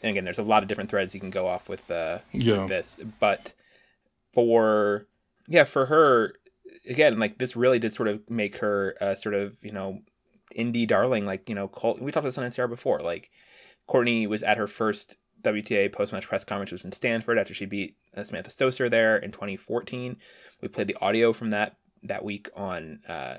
[0.03, 2.61] and again there's a lot of different threads you can go off with uh Yeah.
[2.61, 2.99] with this.
[3.21, 3.53] But
[4.33, 5.07] for
[5.49, 6.35] yeah for her
[6.89, 10.01] again like this really did sort of make her a sort of you know
[10.57, 13.31] indie darling like you know we talked about this on ncr before like
[13.87, 17.97] courtney was at her first wta post-match press conference was in stanford after she beat
[18.17, 20.17] uh, samantha stosur there in 2014
[20.61, 23.37] we played the audio from that that week on uh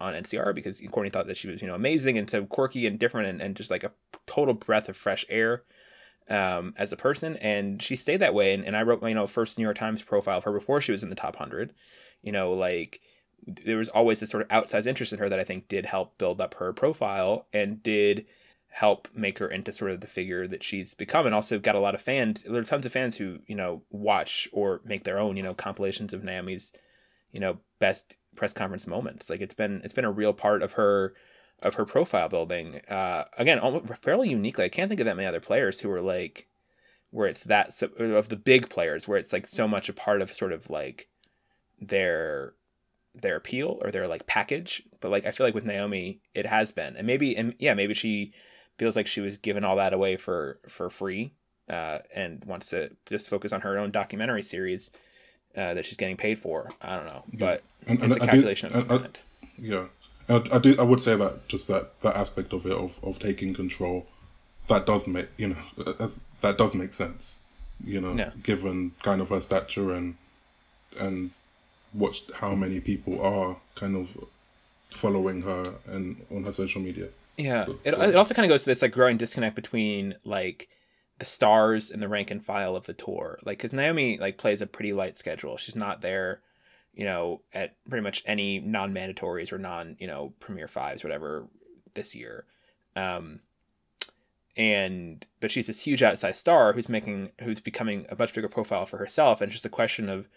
[0.00, 2.98] on ncr because courtney thought that she was you know amazing and so quirky and
[2.98, 3.92] different and, and just like a
[4.26, 5.64] total breath of fresh air
[6.28, 8.52] um, as a person, and she stayed that way.
[8.52, 10.80] And, and I wrote my you know first New York Times profile of her before
[10.80, 11.72] she was in the top hundred.
[12.22, 13.00] You know, like
[13.46, 16.18] there was always this sort of outsized interest in her that I think did help
[16.18, 18.26] build up her profile and did
[18.68, 21.80] help make her into sort of the figure that she's become, and also got a
[21.80, 22.42] lot of fans.
[22.42, 25.54] There are tons of fans who you know watch or make their own you know
[25.54, 26.72] compilations of Naomi's
[27.32, 29.30] you know best press conference moments.
[29.30, 31.14] Like it's been it's been a real part of her
[31.62, 32.80] of her profile building.
[32.88, 34.64] Uh, again, almost fairly uniquely.
[34.64, 36.48] I can't think of that many other players who are like
[37.10, 40.20] where it's that so, of the big players where it's like so much a part
[40.20, 41.08] of sort of like
[41.80, 42.54] their
[43.20, 44.82] their appeal or their like package.
[45.00, 47.94] But like I feel like with Naomi, it has been, and maybe and yeah, maybe
[47.94, 48.32] she
[48.78, 51.32] feels like she was given all that away for for free,
[51.68, 54.90] uh, and wants to just focus on her own documentary series
[55.56, 56.70] uh, that she's getting paid for.
[56.82, 59.18] I don't know, but And- it's and a I do- calculation of some I- kind.
[59.58, 59.86] Yeah,
[60.28, 60.76] and I, I do.
[60.78, 64.06] I would say that just that that aspect of it of, of taking control,
[64.68, 67.40] that does make you know that- that does make sense.
[67.84, 68.30] You know, Yeah.
[68.42, 70.16] given kind of her stature and
[70.98, 71.30] and
[71.96, 74.08] what how many people are kind of
[74.90, 77.08] following her and on her social media.
[77.36, 80.68] Yeah, So- it, it also kind of goes to this like growing disconnect between like
[81.18, 83.38] the stars and the rank and file of the tour.
[83.44, 85.56] Like, because Naomi like plays a pretty light schedule.
[85.56, 86.40] She's not there,
[86.94, 91.46] you know, at pretty much any non-mandatories or non, you know, Premier Fives, whatever,
[91.94, 92.44] this year.
[92.94, 93.40] Um,
[94.56, 98.86] and but she's this huge outside star who's making who's becoming a much bigger profile
[98.86, 100.28] for herself, and it's just a question of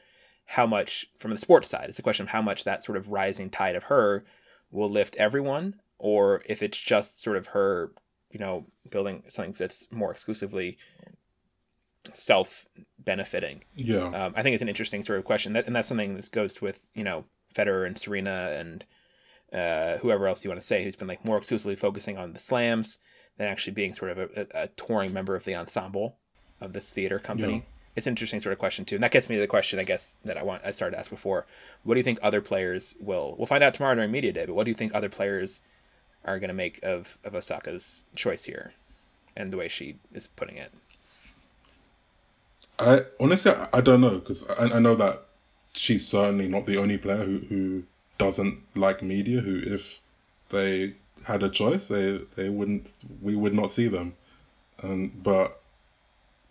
[0.53, 1.87] how much from the sports side.
[1.89, 4.25] It's a question of how much that sort of rising tide of her
[4.71, 7.91] will lift everyone, or if it's just sort of her
[8.31, 10.77] you know, building something that's more exclusively
[12.13, 13.63] self benefiting.
[13.75, 14.05] Yeah.
[14.05, 15.53] Um, I think it's an interesting sort of question.
[15.53, 18.85] That, and that's something that goes with, you know, Federer and Serena and
[19.51, 22.39] uh, whoever else you want to say who's been like more exclusively focusing on the
[22.39, 22.99] slams
[23.37, 26.17] than actually being sort of a, a, a touring member of the ensemble
[26.61, 27.53] of this theater company.
[27.53, 27.78] Yeah.
[27.95, 29.83] It's an interesting sort of question too, and that gets me to the question I
[29.83, 31.45] guess that I want I started to ask before.
[31.83, 33.35] What do you think other players will?
[33.37, 34.45] We'll find out tomorrow during media day.
[34.45, 35.61] But what do you think other players
[36.25, 38.73] are going to make of, of Osaka's choice here
[39.35, 40.71] and the way she is putting it?
[42.77, 45.25] I honestly I don't know because I, I know that
[45.73, 47.83] she's certainly not the only player who, who
[48.17, 49.41] doesn't like media.
[49.41, 49.99] Who if
[50.49, 54.15] they had a choice, they they wouldn't we would not see them.
[54.81, 55.59] and but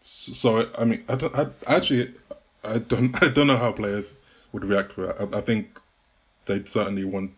[0.09, 2.15] so I mean I don't I actually
[2.65, 4.19] I don't I don't know how players
[4.53, 5.17] would react to it.
[5.21, 5.81] I, I think
[6.47, 7.33] they'd certainly want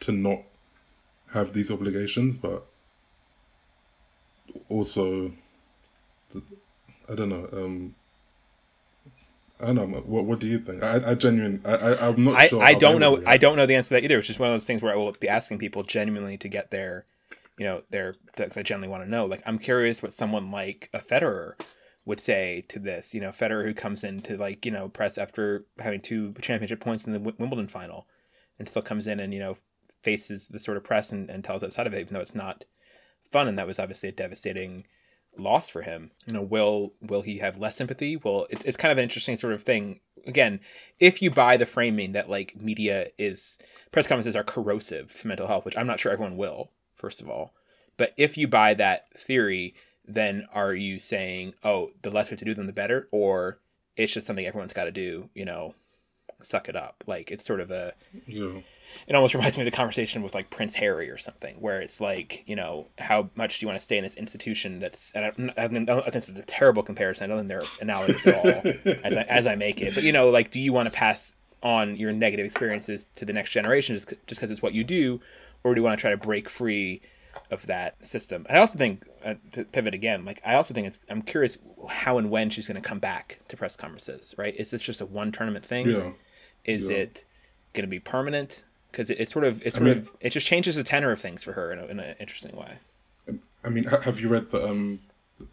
[0.00, 0.42] to not
[1.32, 2.64] have these obligations, but
[4.68, 5.32] also,
[7.08, 7.48] I don't know.
[7.52, 7.94] Um,
[9.60, 9.98] I don't know.
[10.00, 10.82] What What do you think?
[10.82, 12.62] I, I genuinely, I, I am not I, sure.
[12.62, 13.22] I don't know.
[13.26, 14.18] I don't know the answer to that either.
[14.18, 16.70] It's just one of those things where I will be asking people genuinely to get
[16.70, 17.04] their,
[17.58, 18.16] you know, their.
[18.38, 19.24] I genuinely want to know.
[19.24, 21.54] Like, I'm curious what someone like a Federer
[22.04, 23.14] would say to this.
[23.14, 26.80] You know, Federer who comes in to like you know press after having two championship
[26.80, 28.06] points in the Wimbledon final,
[28.58, 29.56] and still comes in and you know
[30.02, 32.64] faces the sort of press and, and tells outside of it, even though it's not
[33.30, 33.48] fun.
[33.48, 34.84] And that was obviously a devastating
[35.38, 36.10] loss for him.
[36.26, 38.16] You know, will will he have less sympathy?
[38.16, 40.00] Well, it's it's kind of an interesting sort of thing.
[40.26, 40.60] Again,
[41.00, 43.58] if you buy the framing that like media is
[43.90, 47.28] press conferences are corrosive to mental health, which I'm not sure everyone will, first of
[47.28, 47.54] all.
[47.96, 49.74] But if you buy that theory,
[50.06, 53.58] then are you saying, oh, the less we have to do them, the better, or
[53.96, 55.28] it's just something everyone's got to do?
[55.34, 55.74] You know,
[56.44, 57.04] suck it up.
[57.06, 57.94] Like it's sort of a.
[58.26, 58.60] Yeah.
[59.06, 62.00] It almost reminds me of the conversation with like Prince Harry or something, where it's
[62.00, 65.12] like, you know, how much do you want to stay in this institution that's?
[65.12, 67.24] And I, I, think, I think this is a terrible comparison.
[67.24, 68.72] I don't think they're analogous at all
[69.04, 69.94] as I, as I make it.
[69.94, 71.32] But you know, like, do you want to pass
[71.62, 75.20] on your negative experiences to the next generation just because it's what you do,
[75.64, 77.00] or do you want to try to break free?
[77.50, 78.46] Of that system.
[78.48, 81.58] And I also think uh, to pivot again, like I also think it's I'm curious
[81.88, 84.34] how and when she's going to come back to press conferences.
[84.38, 84.54] Right?
[84.56, 85.88] Is this just a one tournament thing?
[85.88, 86.10] Yeah.
[86.64, 86.98] Is yeah.
[86.98, 87.24] it
[87.72, 88.64] going to be permanent?
[88.90, 91.10] Because it, it, sort of it sort I mean, of it just changes the tenor
[91.12, 92.74] of things for her in, a, in an interesting way.
[93.64, 95.00] I mean, have you read the um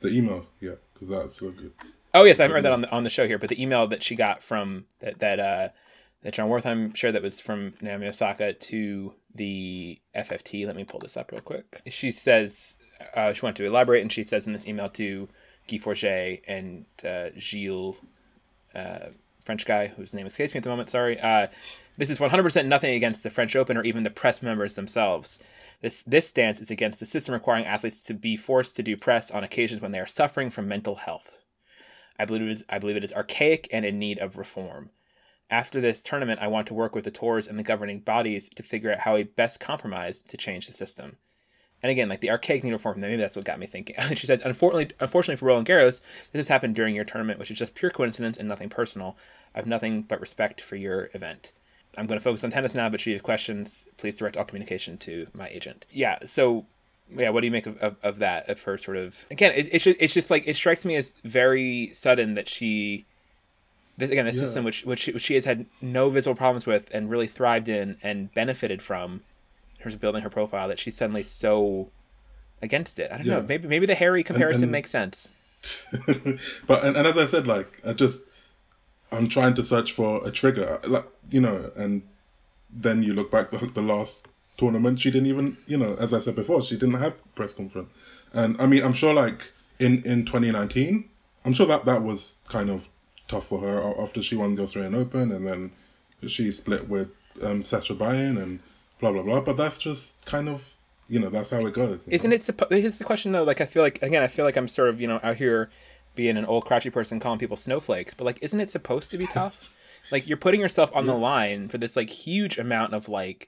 [0.02, 0.80] the email yet?
[0.94, 1.72] Because that's so good.
[2.14, 3.88] Oh yes, I haven't read that on the on the show here, but the email
[3.88, 5.70] that she got from that that uh
[6.24, 10.68] that Jon Wertheim shared that was from Naomi Osaka to the FFT.
[10.68, 11.82] Let me pull this up real quick.
[11.88, 12.78] She says
[13.16, 15.30] uh, she wanted to elaborate, and she says in this email to
[15.68, 17.96] Guy Forget and uh, Gilles.
[18.76, 19.08] Uh,
[19.44, 20.92] French guy whose name escapes me at the moment.
[20.92, 21.20] Sorry.
[21.20, 21.48] Uh,
[21.98, 25.40] this is 100% nothing against the French Open or even the press members themselves.
[25.82, 29.32] This this stance is against the system requiring athletes to be forced to do press
[29.32, 31.32] on occasions when they are suffering from mental health.
[32.20, 34.92] I believe it is, I believe it is archaic and in need of reform.
[35.52, 38.64] After this tournament, I want to work with the tours and the governing bodies to
[38.64, 41.18] figure out how we best compromise to change the system.
[41.82, 43.95] And again, like the archaic need reform, maybe that's what got me thinking.
[44.16, 47.58] she said, unfortunately, unfortunately for Roland Garros, this has happened during your tournament, which is
[47.58, 49.18] just pure coincidence and nothing personal.
[49.56, 51.54] I have nothing but respect for your event.
[51.97, 54.45] I'm going to focus on tennis now, but if you have questions, please direct all
[54.45, 55.86] communication to my agent.
[55.89, 56.66] Yeah, so
[57.12, 58.47] yeah, what do you make of, of, of that?
[58.50, 61.16] Of her sort of again, it, it's just, it's just like it strikes me as
[61.24, 63.08] very sudden that she,
[64.00, 64.39] this again, a yeah.
[64.39, 67.97] system which, which which she has had no visible problems with and really thrived in
[68.02, 69.22] and benefited from,
[69.80, 71.89] her building her profile, that she's suddenly so
[72.62, 73.12] against it.
[73.12, 73.36] I don't yeah.
[73.36, 73.41] know.
[73.43, 75.30] Maybe maybe the Harry comparison and, and, makes sense.
[76.68, 78.24] but and, and as I said, like I just
[79.12, 82.02] I'm trying to search for a trigger, like you know, and
[82.70, 84.28] then you look back the, the last
[84.58, 87.89] tournament, she didn't even, you know, as I said before, she didn't have press conference,
[88.34, 91.10] and I mean, I'm sure like in in 2019,
[91.45, 92.88] I'm sure that that was kind of
[93.30, 95.72] tough for her after she won the Australian Open, and then
[96.28, 97.10] she split with
[97.42, 98.60] um, Sascha Bajin and
[99.00, 99.40] blah blah blah.
[99.40, 100.78] But that's just kind of
[101.08, 102.06] you know that's how it goes.
[102.08, 102.36] Isn't know?
[102.36, 102.42] it?
[102.42, 103.44] Suppo- it's the question though.
[103.44, 105.70] Like I feel like again, I feel like I'm sort of you know out here
[106.16, 109.28] being an old crouchy person calling people snowflakes, but like, isn't it supposed to be
[109.28, 109.74] tough?
[110.12, 111.14] like, you're putting yourself on yeah.
[111.14, 113.48] the line for this like huge amount of like,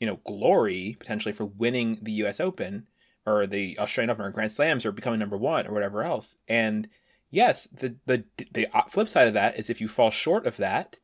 [0.00, 2.40] you know, glory potentially for winning the U.S.
[2.40, 2.86] Open,
[3.26, 6.38] or the Australian Open or Grand Slams or becoming number one or whatever else.
[6.48, 6.88] And
[7.30, 10.98] yes, the the the flip side of that is if you fall short of that,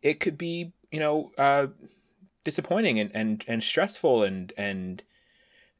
[0.00, 1.68] it could be you know uh,
[2.44, 5.02] disappointing and, and and stressful and and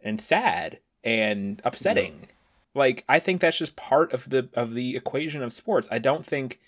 [0.03, 2.21] and sad and upsetting.
[2.21, 2.27] Yeah.
[2.75, 5.89] Like I think that's just part of the of the equation of sports.
[5.91, 6.61] I don't think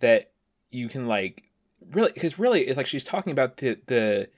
[0.00, 0.30] that
[0.70, 1.44] you can like
[1.92, 4.28] really because really it's like she's talking about the the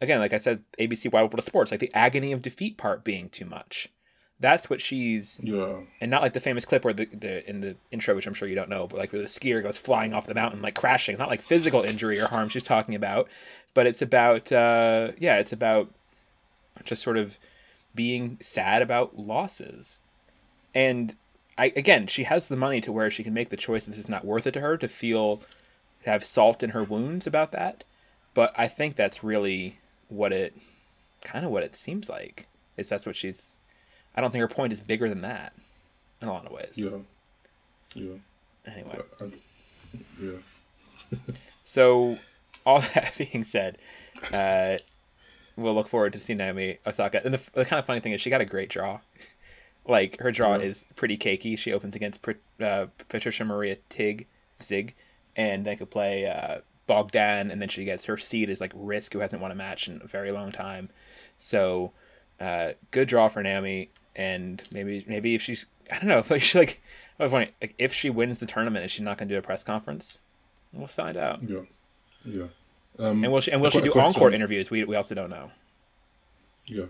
[0.00, 3.04] again like I said ABC Wide World of Sports like the agony of defeat part
[3.04, 3.88] being too much.
[4.40, 7.76] That's what she's yeah, and not like the famous clip where the, the in the
[7.90, 10.26] intro, which I'm sure you don't know, but like where the skier goes flying off
[10.26, 11.16] the mountain, like crashing.
[11.16, 13.28] Not like physical injury or harm she's talking about,
[13.74, 15.90] but it's about uh, yeah, it's about
[16.84, 17.38] just sort of
[17.94, 20.02] being sad about losses.
[20.74, 21.14] And
[21.56, 24.00] I again, she has the money to where she can make the choice that this
[24.00, 25.42] is not worth it to her to feel
[26.02, 27.84] to have salt in her wounds about that.
[28.34, 29.78] But I think that's really
[30.08, 30.54] what it
[31.22, 32.48] kind of what it seems like.
[32.76, 33.60] Is that's what she's
[34.14, 35.52] I don't think her point is bigger than that
[36.20, 36.74] in a lot of ways.
[36.74, 36.98] Yeah.
[37.94, 38.14] Yeah.
[38.66, 39.00] Anyway.
[40.20, 41.18] Yeah.
[41.64, 42.18] so
[42.64, 43.78] all that being said,
[44.32, 44.78] uh,
[45.56, 47.24] we'll look forward to seeing Naomi Osaka.
[47.24, 49.00] And the, the, kind of funny thing is, she got a great draw.
[49.86, 50.64] like her draw yeah.
[50.64, 51.58] is pretty cakey.
[51.58, 52.20] She opens against
[52.60, 54.26] uh, Patricia Maria Tig
[54.62, 54.94] Zig,
[55.36, 59.12] and they could play uh, Bogdan, and then she gets her seed is like Riske,
[59.12, 60.90] who hasn't won a match in a very long time.
[61.36, 61.92] So,
[62.40, 66.42] uh, good draw for Naomi, and maybe maybe if she's I don't know if like
[66.42, 66.82] she like
[67.20, 69.64] oh like if she wins the tournament, is she not going to do a press
[69.64, 70.18] conference?
[70.72, 71.42] We'll find out.
[71.42, 71.60] Yeah,
[72.24, 72.46] yeah.
[72.98, 74.70] Um, and will she and will she do encore interviews?
[74.70, 75.50] We we also don't know.
[76.66, 76.86] Yeah,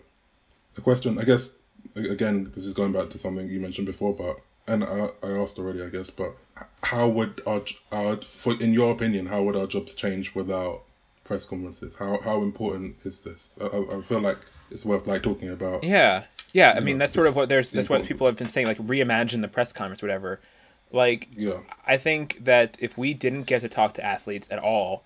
[0.77, 1.19] a question.
[1.19, 1.57] I guess
[1.95, 5.59] again, this is going back to something you mentioned before, but and I, I asked
[5.59, 6.35] already, I guess, but
[6.83, 7.63] how would our,
[7.93, 10.83] our for in your opinion, how would our jobs change without
[11.25, 11.95] press conferences?
[11.95, 13.57] How how important is this?
[13.61, 14.39] I, I feel like
[14.71, 15.85] it's worth like talking about.
[15.85, 16.73] Yeah, yeah.
[16.75, 17.71] I mean, know, that's sort of what there's.
[17.71, 20.41] That's what people have been saying, like reimagine the press conference, whatever.
[20.91, 21.59] Like, yeah.
[21.87, 25.05] I think that if we didn't get to talk to athletes at all,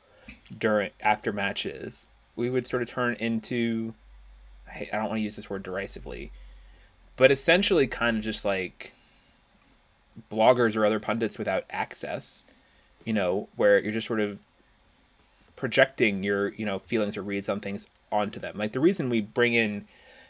[0.57, 3.95] during after matches, we would sort of turn into
[4.71, 6.31] I don't want to use this word derisively,
[7.17, 8.93] but essentially kind of just like
[10.31, 12.45] bloggers or other pundits without access,
[13.05, 14.41] you know, where you're just sort of
[15.57, 18.57] projecting your, you know, feelings or reads on things onto them.
[18.57, 19.87] Like the reason we bring in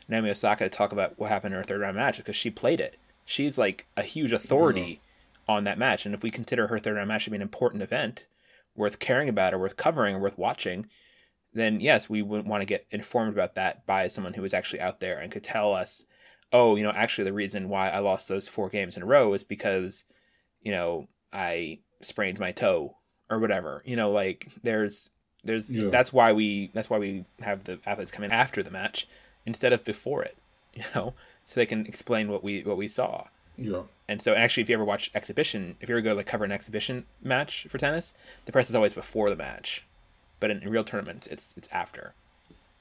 [0.09, 2.81] Naomi Osaka to talk about what happened in her third round match because she played
[2.81, 2.99] it.
[3.25, 5.53] She's like a huge authority mm-hmm.
[5.53, 6.07] on that match.
[6.07, 8.27] And if we consider her third round match to be an important event,
[8.75, 10.87] worth caring about or worth covering or worth watching,
[11.53, 14.81] then yes, we would want to get informed about that by someone who was actually
[14.81, 16.05] out there and could tell us,
[16.53, 19.35] oh, you know, actually the reason why I lost those four games in a row
[19.35, 20.05] is because,
[20.63, 22.97] you know, I sprained my toe
[23.29, 23.83] or whatever.
[23.85, 25.11] You know, like there's
[25.45, 25.91] there's yeah.
[25.91, 29.07] that's why we that's why we have the athletes come in after the match
[29.49, 30.37] instead of before it,
[30.75, 31.15] you know,
[31.47, 33.25] so they can explain what we what we saw.
[33.57, 33.83] Yeah.
[34.07, 36.53] And so, actually, if you ever watch exhibition, if you ever go like cover an
[36.53, 39.85] exhibition match for tennis, the press is always before the match,
[40.39, 42.13] but in, in real tournaments, it's it's after.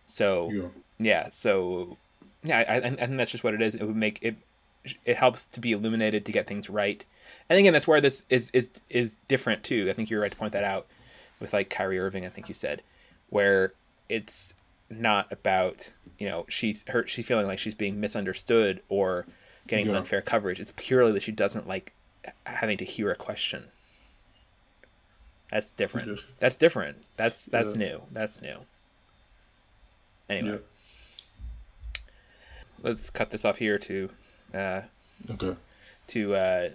[0.06, 0.68] So yeah,
[1.00, 1.98] yeah so
[2.44, 3.74] yeah, I, I think that's just what it is.
[3.74, 4.36] It would make it
[5.06, 7.04] it helps to be illuminated to get things right.
[7.50, 9.88] And again, that's where this is is is different too.
[9.90, 10.86] I think you're right to point that out
[11.40, 12.26] with like Kyrie Irving.
[12.26, 12.84] I think you said
[13.30, 13.74] where
[14.10, 14.54] it's
[14.90, 19.26] not about you know she's her she's feeling like she's being misunderstood or
[19.68, 19.98] getting yeah.
[19.98, 20.60] unfair coverage.
[20.60, 21.94] It's purely that she doesn't like
[22.46, 23.66] having to hear a question.
[25.52, 26.20] That's different.
[26.40, 26.98] That's different.
[27.16, 27.78] That's that's yeah.
[27.78, 28.02] new.
[28.12, 28.60] That's new.
[30.30, 30.60] Anyway,
[31.96, 32.02] yeah.
[32.82, 34.10] let's cut this off here to.
[34.54, 34.82] Uh,
[35.30, 35.56] okay.
[36.08, 36.70] To uh,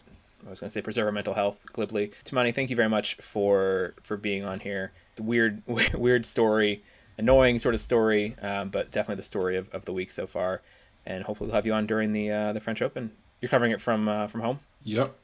[0.47, 2.13] I was going to say preserve our mental health glibly.
[2.25, 4.93] Tumaini, thank you very much for for being on here.
[5.17, 5.63] The weird
[5.95, 6.83] weird story,
[7.23, 10.61] annoying sort of story, um, but definitely the story of, of the week so far
[11.07, 13.13] and hopefully we'll have you on during the uh, the French Open.
[13.41, 14.61] You're covering it from uh, from home.
[14.85, 15.15] Yep,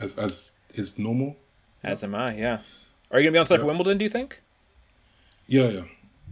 [0.00, 1.36] as as is normal.
[1.82, 2.08] As yep.
[2.08, 2.36] am I.
[2.36, 2.58] Yeah.
[3.10, 3.60] Are you gonna be on site yep.
[3.60, 3.98] for Wimbledon?
[3.98, 4.40] Do you think?
[5.46, 5.84] Yeah, yeah.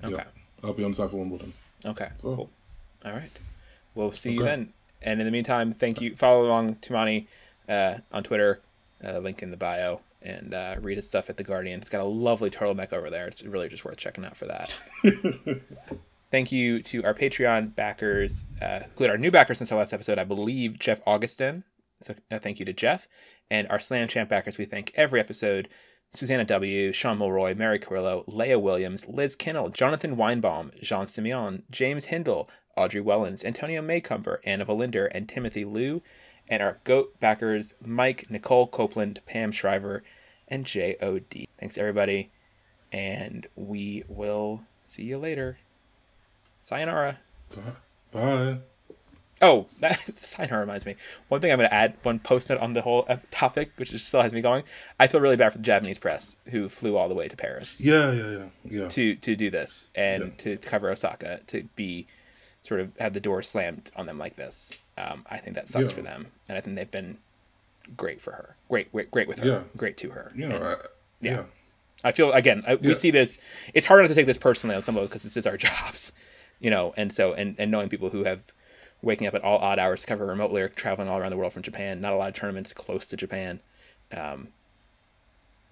[0.05, 0.25] Okay.
[0.63, 1.53] I'll be on site for Wimbledon.
[1.85, 2.09] Okay.
[2.21, 2.35] So.
[2.35, 2.51] Cool.
[3.05, 3.31] All right.
[3.95, 4.39] We'll see okay.
[4.39, 4.73] you then.
[5.01, 6.17] And in the meantime, thank you.
[6.17, 7.27] Follow along Tumaini
[7.69, 8.61] uh, on Twitter.
[9.05, 11.81] Uh, link in the bio and uh, read his stuff at the Guardian.
[11.81, 13.27] It's got a lovely turtleneck over there.
[13.27, 14.77] It's really just worth checking out for that.
[16.31, 20.19] Thank you to our Patreon backers, uh, include our new backers since our last episode,
[20.19, 21.63] I believe Jeff Augustin.
[22.01, 23.09] So uh, thank you to Jeff.
[23.51, 25.69] And our Slam Champ backers, we thank every episode
[26.13, 32.07] Susanna W., Sean Mulroy, Mary Carrillo, Leah Williams, Liz Kinnell, Jonathan Weinbaum, Jean Simeon, James
[32.07, 36.03] Hindle, Audrey Wellens, Antonio Maycumber, Anna Valinder, and Timothy Liu.
[36.49, 40.03] And our GOAT backers, Mike, Nicole Copeland, Pam Shriver,
[40.49, 41.49] and J.O.D.
[41.59, 42.31] Thanks, everybody.
[42.93, 45.59] And we will see you later.
[46.63, 47.19] Sayonara.
[48.13, 48.59] Bye.
[49.43, 50.95] Oh, that Signor reminds me.
[51.29, 53.93] One thing I'm going to add, one post note on the whole uh, topic, which
[53.93, 54.63] is, still has me going.
[54.99, 57.81] I feel really bad for the Japanese press who flew all the way to Paris
[57.81, 58.89] Yeah, yeah, yeah, yeah.
[58.89, 60.31] to to do this and Yeah.
[60.39, 62.07] to cover Osaka to be
[62.63, 64.71] sort of have the door slammed on them like this.
[64.99, 65.95] Um, I think that sucks Yeah.
[65.97, 67.19] for them, and I think they've been
[67.97, 69.63] great for her, great, great, great with her, Yeah.
[69.77, 70.33] great to her.
[70.35, 70.71] You know, And I,
[71.21, 71.31] yeah.
[71.33, 71.43] yeah.
[72.05, 73.39] I feel again, I, we see this.
[73.75, 76.13] It's hard not to take this personally on some of because this is our jobs,
[76.61, 78.43] you know, and so and and knowing people who have
[79.03, 81.53] waking up at all odd hours to cover remotely or traveling all around the world
[81.53, 82.01] from Japan.
[82.01, 83.61] Not a lot of tournaments close to Japan.
[84.13, 84.49] Um,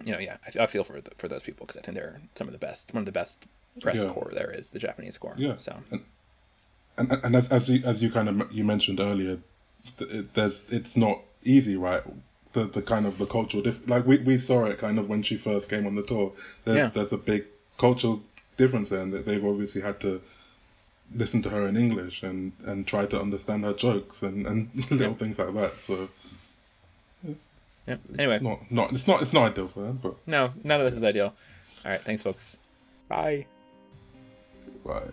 [0.03, 2.21] you know, yeah, I, I feel for the, for those people because I think they're
[2.35, 3.45] some of the best, one of the best
[3.81, 4.11] press Yeah.
[4.11, 5.35] corps there is, the Japanese corps.
[5.37, 5.57] Yeah.
[5.57, 6.03] So and
[6.97, 9.39] and and as as you, as you kind of you mentioned earlier,
[9.99, 12.03] it, there's it's not easy, right?
[12.53, 15.23] The the kind of the cultural diff- like we, we saw it kind of when
[15.23, 16.31] she first came on the tour.
[16.63, 16.87] There's, Yeah.
[16.93, 17.45] there's a big
[17.77, 18.21] cultural
[18.57, 20.21] difference there, and that they've obviously had to
[21.13, 25.15] listen to her in English and and try to understand her jokes and and little
[25.15, 25.79] things like that.
[25.79, 26.07] So
[27.87, 27.97] yeah.
[28.17, 30.87] Anyway, it's not not it's not it's not ideal for them, but no, none of
[30.87, 31.33] this is ideal.
[31.83, 32.57] All right, thanks, folks.
[33.09, 33.45] Bye.
[34.83, 35.11] right.